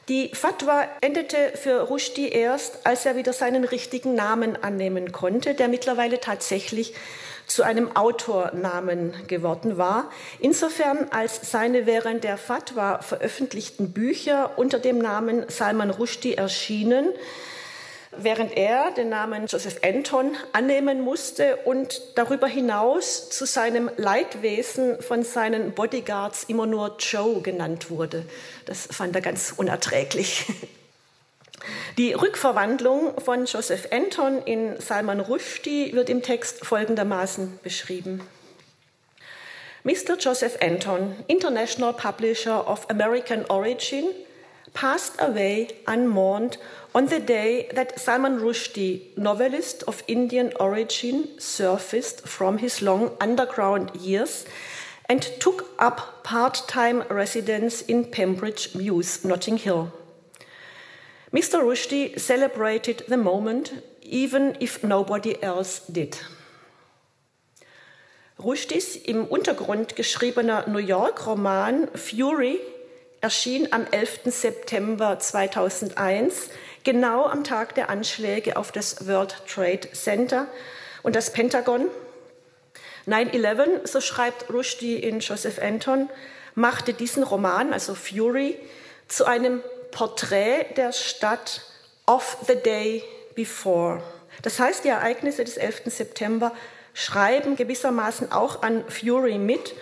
Die 0.08 0.30
Fatwa 0.32 0.86
endete 1.02 1.52
für 1.54 1.82
Rushdie 1.82 2.30
erst, 2.30 2.86
als 2.86 3.04
er 3.04 3.14
wieder 3.16 3.34
seinen 3.34 3.64
richtigen 3.64 4.14
Namen 4.14 4.56
annehmen 4.56 5.12
konnte, 5.12 5.52
der 5.52 5.68
mittlerweile 5.68 6.18
tatsächlich 6.18 6.94
zu 7.46 7.62
einem 7.62 7.94
Autornamen 7.94 9.14
geworden 9.26 9.76
war, 9.76 10.10
insofern 10.40 11.08
als 11.10 11.50
seine 11.50 11.84
während 11.84 12.24
der 12.24 12.38
Fatwa 12.38 13.02
veröffentlichten 13.02 13.92
Bücher 13.92 14.52
unter 14.56 14.78
dem 14.78 14.96
Namen 14.96 15.44
Salman 15.48 15.90
Rushdie 15.90 16.34
erschienen, 16.34 17.10
während 18.22 18.56
er 18.56 18.90
den 18.90 19.08
Namen 19.08 19.46
Joseph 19.46 19.80
Anton 19.82 20.36
annehmen 20.52 21.00
musste 21.00 21.56
und 21.64 22.00
darüber 22.14 22.46
hinaus 22.46 23.30
zu 23.30 23.46
seinem 23.46 23.90
Leidwesen 23.96 25.00
von 25.02 25.22
seinen 25.22 25.72
Bodyguards 25.72 26.44
immer 26.44 26.66
nur 26.66 26.96
Joe 26.98 27.40
genannt 27.42 27.90
wurde. 27.90 28.24
Das 28.66 28.88
fand 28.90 29.14
er 29.14 29.22
ganz 29.22 29.54
unerträglich. 29.56 30.46
Die 31.98 32.12
Rückverwandlung 32.12 33.20
von 33.20 33.46
Joseph 33.46 33.88
Anton 33.90 34.42
in 34.44 34.80
Salman 34.80 35.20
Rushdie 35.20 35.92
wird 35.92 36.08
im 36.08 36.22
Text 36.22 36.64
folgendermaßen 36.64 37.58
beschrieben. 37.62 38.22
Mr. 39.84 40.16
Joseph 40.18 40.58
Anton, 40.60 41.16
International 41.28 41.92
Publisher 41.92 42.68
of 42.68 42.88
American 42.90 43.44
Origin, 43.46 44.04
passed 44.74 45.16
away 45.18 45.70
unmourned 45.86 46.56
on 46.94 47.06
the 47.06 47.20
day 47.20 47.68
that 47.74 48.00
Salman 48.00 48.38
Rushdie, 48.40 49.16
novelist 49.16 49.82
of 49.84 50.02
Indian 50.08 50.52
origin, 50.58 51.28
surfaced 51.38 52.26
from 52.26 52.58
his 52.58 52.82
long 52.82 53.16
underground 53.20 53.94
years 53.96 54.46
and 55.08 55.22
took 55.40 55.70
up 55.78 56.22
part 56.24 56.62
time 56.68 57.02
residence 57.08 57.82
in 57.82 58.04
Pembridge 58.04 58.74
Mews, 58.74 59.24
Notting 59.24 59.56
Hill. 59.56 59.92
Mr. 61.32 61.60
Rushdie 61.62 62.18
celebrated 62.18 63.04
the 63.08 63.16
moment, 63.16 63.82
even 64.02 64.56
if 64.60 64.82
nobody 64.82 65.42
else 65.42 65.80
did. 65.86 66.18
Rushdies 68.38 68.96
im 68.96 69.26
Untergrund 69.26 69.96
geschriebener 69.96 70.68
New 70.68 70.78
York-Roman 70.78 71.88
Fury 71.94 72.60
erschien 73.20 73.72
am 73.72 73.86
11. 73.90 74.20
September 74.26 75.18
2001, 75.18 76.50
genau 76.84 77.26
am 77.26 77.44
Tag 77.44 77.74
der 77.74 77.90
Anschläge 77.90 78.56
auf 78.56 78.72
das 78.72 79.06
World 79.06 79.36
Trade 79.46 79.90
Center 79.92 80.46
und 81.02 81.16
das 81.16 81.32
Pentagon. 81.32 81.88
9-11, 83.06 83.86
so 83.86 84.00
schreibt 84.00 84.52
Rushdie 84.52 84.96
in 84.96 85.20
Joseph 85.20 85.60
Anton, 85.60 86.08
machte 86.54 86.92
diesen 86.92 87.22
Roman, 87.22 87.72
also 87.72 87.94
Fury, 87.94 88.58
zu 89.08 89.24
einem 89.24 89.62
Porträt 89.90 90.66
der 90.76 90.92
Stadt 90.92 91.62
of 92.06 92.38
the 92.46 92.56
day 92.56 93.02
before. 93.34 94.02
Das 94.42 94.60
heißt, 94.60 94.84
die 94.84 94.88
Ereignisse 94.88 95.44
des 95.44 95.56
11. 95.56 95.82
September 95.86 96.54
schreiben 96.94 97.56
gewissermaßen 97.56 98.32
auch 98.32 98.62
an 98.62 98.84
Fury 98.88 99.38
mit 99.38 99.74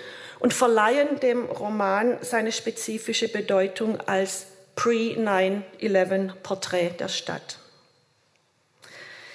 und 0.46 0.54
verleihen 0.54 1.18
dem 1.18 1.46
Roman 1.46 2.18
seine 2.20 2.52
spezifische 2.52 3.26
Bedeutung 3.26 3.98
als 4.06 4.46
Pre-9-11 4.76 6.34
Porträt 6.44 6.90
der 7.00 7.08
Stadt. 7.08 7.58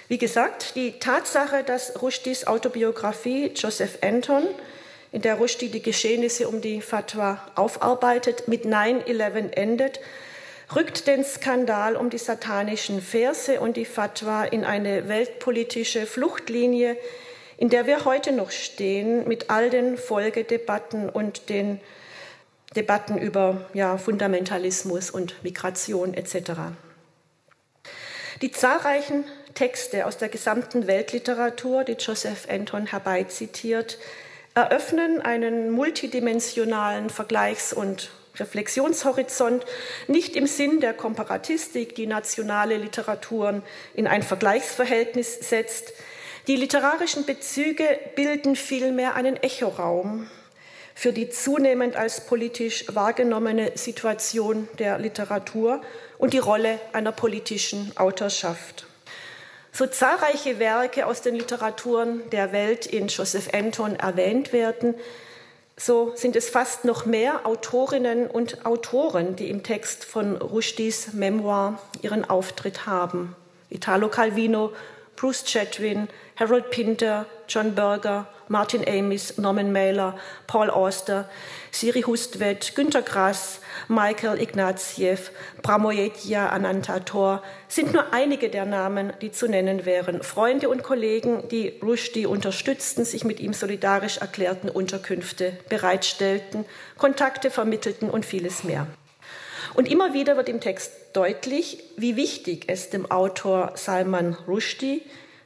Wie 0.07 0.18
gesagt, 0.18 0.76
die 0.76 0.99
Tatsache, 0.99 1.66
dass 1.66 2.01
Rushdies 2.01 2.47
Autobiografie 2.47 3.51
Joseph 3.53 3.97
Anton, 4.01 4.43
in 5.12 5.22
der 5.22 5.36
Rushdie 5.36 5.68
die 5.68 5.82
Geschehnisse 5.82 6.47
um 6.47 6.62
die 6.62 6.80
Fatwa 6.80 7.45
aufarbeitet, 7.55 8.47
mit 8.47 8.64
9-11 8.64 9.51
endet, 9.51 9.99
rückt 10.74 11.07
den 11.07 11.26
Skandal 11.26 11.97
um 11.97 12.09
die 12.09 12.20
satanischen 12.20 13.01
Verse 13.01 13.59
und 13.59 13.76
die 13.76 13.84
Fatwa 13.84 14.45
in 14.45 14.64
eine 14.64 15.09
weltpolitische 15.09 16.05
Fluchtlinie, 16.05 16.95
in 17.62 17.70
der 17.70 17.86
wir 17.86 18.05
heute 18.05 18.32
noch 18.32 18.49
stehen, 18.49 19.28
mit 19.28 19.51
all 19.51 19.70
den 19.70 19.95
Folgedebatten 19.95 21.07
und 21.07 21.47
den 21.47 21.80
Debatten 22.76 23.20
über 23.20 23.70
ja, 23.76 23.99
Fundamentalismus 23.99 25.12
und 25.12 25.43
Migration 25.43 26.16
etc. 26.16 26.53
Die 28.41 28.51
zahlreichen 28.51 29.26
Texte 29.53 30.07
aus 30.07 30.18
der 30.18 30.30
gesamten 30.30 30.88
Weltliteratur, 30.88 31.84
die 31.84 31.97
Joseph 31.99 32.47
Anton 32.49 32.88
herbeizitiert, 32.88 33.99
eröffnen 34.55 35.22
einen 35.22 35.70
multidimensionalen 35.70 37.12
Vergleichs- 37.12 37.74
und 37.74 38.09
Reflexionshorizont 38.38 39.66
nicht 40.07 40.36
im 40.36 40.47
Sinn 40.47 40.80
der 40.80 40.95
Komparatistik, 40.95 41.93
die 41.93 42.07
nationale 42.07 42.78
Literaturen 42.78 43.62
in 43.93 44.07
ein 44.07 44.24
Vergleichsverhältnis 44.24 45.47
setzt. 45.47 45.93
Die 46.48 46.56
literarischen 46.56 47.26
Bezüge 47.26 47.86
bilden 48.16 48.56
vielmehr 48.56 49.16
einen 49.16 49.38
Echoraum 49.38 50.28
für 50.96 51.14
die 51.14 51.30
zunehmend 51.30 51.96
als 51.96 52.26
politisch 52.26 52.86
wahrgenommene 52.94 53.72
Situation 53.76 54.68
der 54.78 55.00
Literatur 55.00 55.82
und 56.18 56.34
die 56.34 56.39
Rolle 56.39 56.80
einer 56.94 57.12
politischen 57.12 57.96
Autorschaft. 57.96 58.86
So 59.72 59.88
zahlreiche 59.88 60.60
Werke 60.60 61.06
aus 61.06 61.22
den 61.22 61.36
Literaturen 61.36 62.30
der 62.32 62.52
Welt 62.52 62.86
in 62.86 63.08
Joseph 63.08 63.54
Anton 63.54 63.96
erwähnt 63.96 64.52
werden, 64.52 64.96
so 65.78 66.12
sind 66.16 66.36
es 66.36 66.50
fast 66.50 66.86
noch 66.86 67.06
mehr 67.06 67.48
Autorinnen 67.48 68.28
und 68.28 68.66
Autoren, 68.66 69.36
die 69.36 69.50
im 69.50 69.64
Text 69.64 70.06
von 70.06 70.36
Rushdies 70.36 71.14
Memoir 71.14 71.82
ihren 72.02 72.30
Auftritt 72.30 72.86
haben. 72.86 73.36
Italo 73.70 74.10
Calvino, 74.10 74.74
Bruce 75.16 75.43
Chatwin, 75.45 76.07
Harold 76.36 76.72
Pinter, 76.72 77.26
John 77.47 77.76
Berger, 77.76 78.28
Martin 78.47 78.84
Amis, 78.88 79.38
Norman 79.38 79.72
Mailer, 79.72 80.18
Paul 80.47 80.70
Auster, 80.70 81.30
Siri 81.72 82.01
Hustvedt, 82.01 82.76
Günter 82.76 83.01
Grass, 83.01 83.62
Michael 83.88 84.41
Ignatieff, 84.41 85.32
Pramoyetja 85.62 86.49
Anantator 86.49 87.43
sind 87.68 87.93
nur 87.93 88.12
einige 88.14 88.49
der 88.49 88.66
Namen, 88.66 89.14
die 89.22 89.32
zu 89.32 89.47
nennen 89.47 89.86
wären. 89.86 90.24
Freunde 90.24 90.70
und 90.70 90.84
Kollegen, 90.84 91.47
die 91.49 91.80
Rushdie 91.82 92.26
unterstützten, 92.26 93.05
sich 93.05 93.24
mit 93.24 93.39
ihm 93.39 93.53
solidarisch 93.53 94.18
erklärten, 94.18 94.70
Unterkünfte 94.70 95.53
bereitstellten, 95.70 96.66
Kontakte 96.97 97.51
vermittelten 97.51 98.09
und 98.09 98.26
vieles 98.26 98.64
mehr. 98.64 98.88
Und 99.74 99.90
immer 99.90 100.14
wieder 100.14 100.38
wird 100.38 100.50
im 100.50 100.60
Text 100.60 100.92
deutlich, 101.14 101.84
wie 101.98 102.16
wichtig 102.16 102.66
es 102.68 102.90
dem 102.90 103.10
Autor 103.10 103.74
Salman 103.76 104.34
Rushdie, 104.48 105.04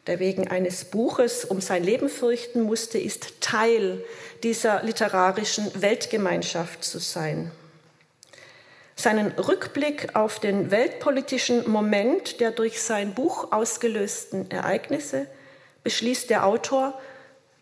der 0.08 0.20
wegen 0.20 0.48
eines 0.48 0.86
Buches 0.86 1.46
um 1.46 1.62
sein 1.62 1.84
Leben 1.84 2.10
fürchten 2.10 2.62
musste, 2.62 2.98
ist 2.98 3.42
Teil 3.42 4.04
dieser 4.44 4.84
literarischen 4.84 5.82
Weltgemeinschaft 5.82 6.84
zu 6.84 7.00
sein. 7.00 7.52
Seinen 8.96 9.32
Rückblick 9.32 10.16
auf 10.16 10.40
den 10.40 10.72
weltpolitischen 10.72 11.70
Moment 11.70 12.40
der 12.40 12.52
durch 12.52 12.82
sein 12.82 13.14
Buch 13.14 13.52
ausgelösten 13.52 14.50
Ereignisse 14.52 15.28
beschließt 15.84 16.30
der 16.30 16.46
Autor, 16.46 17.00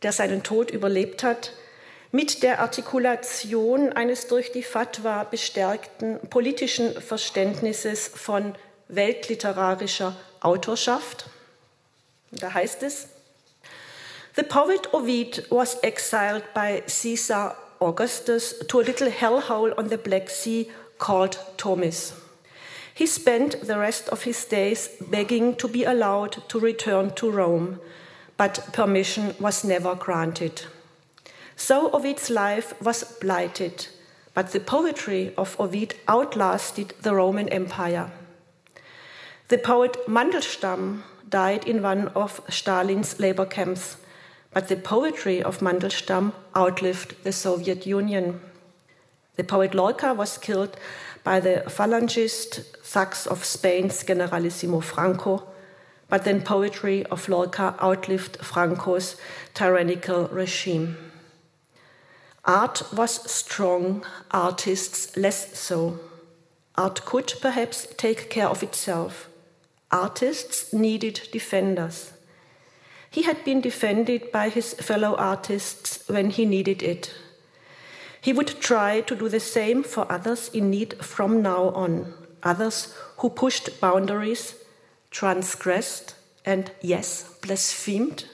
der 0.04 0.12
seinen 0.12 0.44
Tod 0.44 0.70
überlebt 0.70 1.24
hat, 1.24 1.54
mit 2.14 2.44
der 2.44 2.60
Artikulation 2.60 3.92
eines 3.92 4.28
durch 4.28 4.52
die 4.52 4.62
Fatwa 4.62 5.24
bestärkten 5.24 6.20
politischen 6.30 6.94
Verständnisses 7.02 8.08
von 8.08 8.54
weltliterarischer 8.88 10.16
Autorschaft. 10.40 11.26
Da 12.32 12.54
heißt 12.54 12.84
es, 12.84 13.08
The 14.36 14.44
poet 14.44 14.94
Ovid 14.94 15.48
was 15.50 15.80
exiled 15.82 16.44
by 16.54 16.84
Caesar 16.88 17.56
Augustus 17.80 18.60
to 18.68 18.80
a 18.80 18.84
little 18.84 19.10
hellhole 19.10 19.76
on 19.76 19.90
the 19.90 19.98
Black 19.98 20.30
Sea 20.30 20.70
called 21.00 21.40
Tomis. 21.58 22.14
He 22.94 23.08
spent 23.08 23.66
the 23.66 23.80
rest 23.80 24.10
of 24.10 24.24
his 24.24 24.48
days 24.48 24.92
begging 25.10 25.58
to 25.58 25.68
be 25.68 25.84
allowed 25.84 26.48
to 26.50 26.60
return 26.60 27.16
to 27.16 27.32
Rome, 27.32 27.80
but 28.38 28.72
permission 28.72 29.34
was 29.40 29.64
never 29.64 29.96
granted. 29.96 30.68
So 31.56 31.92
Ovid's 31.92 32.30
life 32.30 32.74
was 32.82 33.04
blighted, 33.22 33.88
but 34.34 34.52
the 34.52 34.60
poetry 34.60 35.34
of 35.38 35.56
Ovid 35.60 35.96
outlasted 36.08 36.94
the 37.02 37.14
Roman 37.16 37.50
Empire. 37.50 38.12
The 39.50 39.58
poet 39.58 39.98
Mandelstam 40.08 41.04
died 41.30 41.68
in 41.68 41.82
one 41.82 42.08
of 42.10 42.42
Stalin's 42.50 43.20
labor 43.20 43.46
camps, 43.46 43.98
but 44.52 44.68
the 44.68 44.76
poetry 44.76 45.44
of 45.44 45.60
Mandelstam 45.60 46.34
outlived 46.56 47.24
the 47.24 47.32
Soviet 47.32 47.86
Union. 47.86 48.40
The 49.36 49.44
poet 49.44 49.74
Lorca 49.74 50.14
was 50.14 50.38
killed 50.38 50.78
by 51.24 51.40
the 51.40 51.64
Phalangist 51.68 52.64
thugs 52.84 53.26
of 53.26 53.46
Spain's 53.46 54.04
Generalissimo 54.04 54.80
Franco, 54.80 55.48
but 56.10 56.24
then 56.24 56.42
poetry 56.42 57.06
of 57.08 57.28
Lorca 57.30 57.76
outlived 57.82 58.38
Franco's 58.38 59.16
tyrannical 59.54 60.28
regime. 60.28 61.13
Art 62.46 62.84
was 62.92 63.32
strong, 63.32 64.04
artists 64.32 65.16
less 65.16 65.58
so. 65.58 66.00
Art 66.76 67.06
could 67.06 67.34
perhaps 67.42 67.88
take 67.96 68.30
care 68.30 68.50
of 68.50 68.62
itself. 68.62 69.30
Artists 69.92 70.74
needed 70.74 71.30
defenders. 71.32 72.12
He 73.10 73.22
had 73.22 73.46
been 73.46 73.62
defended 73.62 74.32
by 74.32 74.50
his 74.50 74.74
fellow 74.74 75.16
artists 75.16 76.04
when 76.10 76.32
he 76.32 76.46
needed 76.46 76.84
it. 76.84 77.14
He 78.20 78.34
would 78.34 78.60
try 78.60 79.02
to 79.02 79.16
do 79.16 79.30
the 79.30 79.40
same 79.40 79.84
for 79.84 80.12
others 80.12 80.50
in 80.50 80.70
need 80.70 80.96
from 81.06 81.42
now 81.42 81.70
on, 81.70 82.14
others 82.42 82.94
who 83.18 83.30
pushed 83.30 83.80
boundaries, 83.80 84.56
transgressed, 85.12 86.16
and, 86.44 86.72
yes, 86.82 87.36
blasphemed 87.42 88.26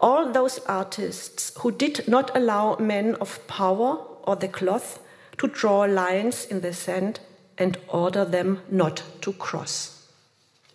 all 0.00 0.32
those 0.32 0.60
artists 0.66 1.52
who 1.62 1.70
did 1.70 2.08
not 2.08 2.34
allow 2.34 2.76
men 2.78 3.14
of 3.16 3.46
power 3.46 3.98
or 4.24 4.36
the 4.36 4.48
cloth 4.48 4.98
to 5.38 5.46
draw 5.46 5.84
lines 5.84 6.44
in 6.44 6.62
the 6.62 6.72
sand 6.72 7.20
and 7.58 7.78
order 7.88 8.24
them 8.24 8.58
not 8.70 9.02
to 9.20 9.32
cross. 9.32 10.08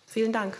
Vielen 0.06 0.32
Dank. 0.32 0.56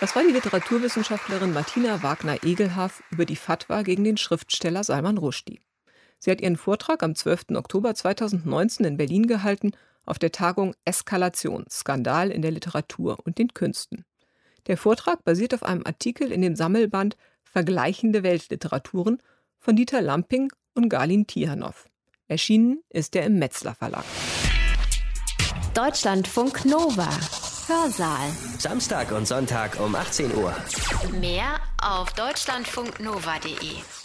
Das 0.00 0.16
war 0.16 0.22
die 0.22 0.32
Literaturwissenschaftlerin 0.32 1.52
Martina 1.52 2.02
Wagner-Egelhaff 2.02 3.02
über 3.10 3.26
die 3.26 3.36
Fatwa 3.36 3.82
gegen 3.82 4.02
den 4.02 4.16
Schriftsteller 4.16 4.82
Salman 4.82 5.18
Rushdie. 5.18 5.60
Sie 6.18 6.30
hat 6.30 6.40
ihren 6.40 6.56
Vortrag 6.56 7.02
am 7.02 7.14
12. 7.14 7.50
Oktober 7.54 7.94
2019 7.94 8.86
in 8.86 8.96
Berlin 8.96 9.26
gehalten 9.26 9.72
auf 10.06 10.18
der 10.18 10.32
Tagung 10.32 10.74
Eskalation, 10.86 11.66
Skandal 11.70 12.30
in 12.30 12.40
der 12.40 12.50
Literatur 12.50 13.18
und 13.24 13.38
den 13.38 13.52
Künsten. 13.52 14.06
Der 14.66 14.76
Vortrag 14.76 15.24
basiert 15.24 15.54
auf 15.54 15.62
einem 15.62 15.86
Artikel 15.86 16.32
in 16.32 16.42
dem 16.42 16.56
Sammelband 16.56 17.16
Vergleichende 17.42 18.22
Weltliteraturen 18.22 19.22
von 19.58 19.76
Dieter 19.76 20.00
Lamping 20.00 20.52
und 20.74 20.88
Galin 20.88 21.26
Tihanov. 21.26 21.86
Erschienen 22.28 22.82
ist 22.88 23.16
er 23.16 23.24
im 23.24 23.38
Metzler 23.38 23.74
Verlag. 23.74 24.04
Deutschlandfunk 25.74 26.64
Nova. 26.64 27.08
Hörsaal. 27.66 28.30
Samstag 28.58 29.12
und 29.12 29.26
Sonntag 29.26 29.78
um 29.80 29.94
18 29.94 30.34
Uhr. 30.36 30.54
Mehr 31.20 31.60
auf 31.80 32.12
deutschlandfunknova.de. 32.12 33.99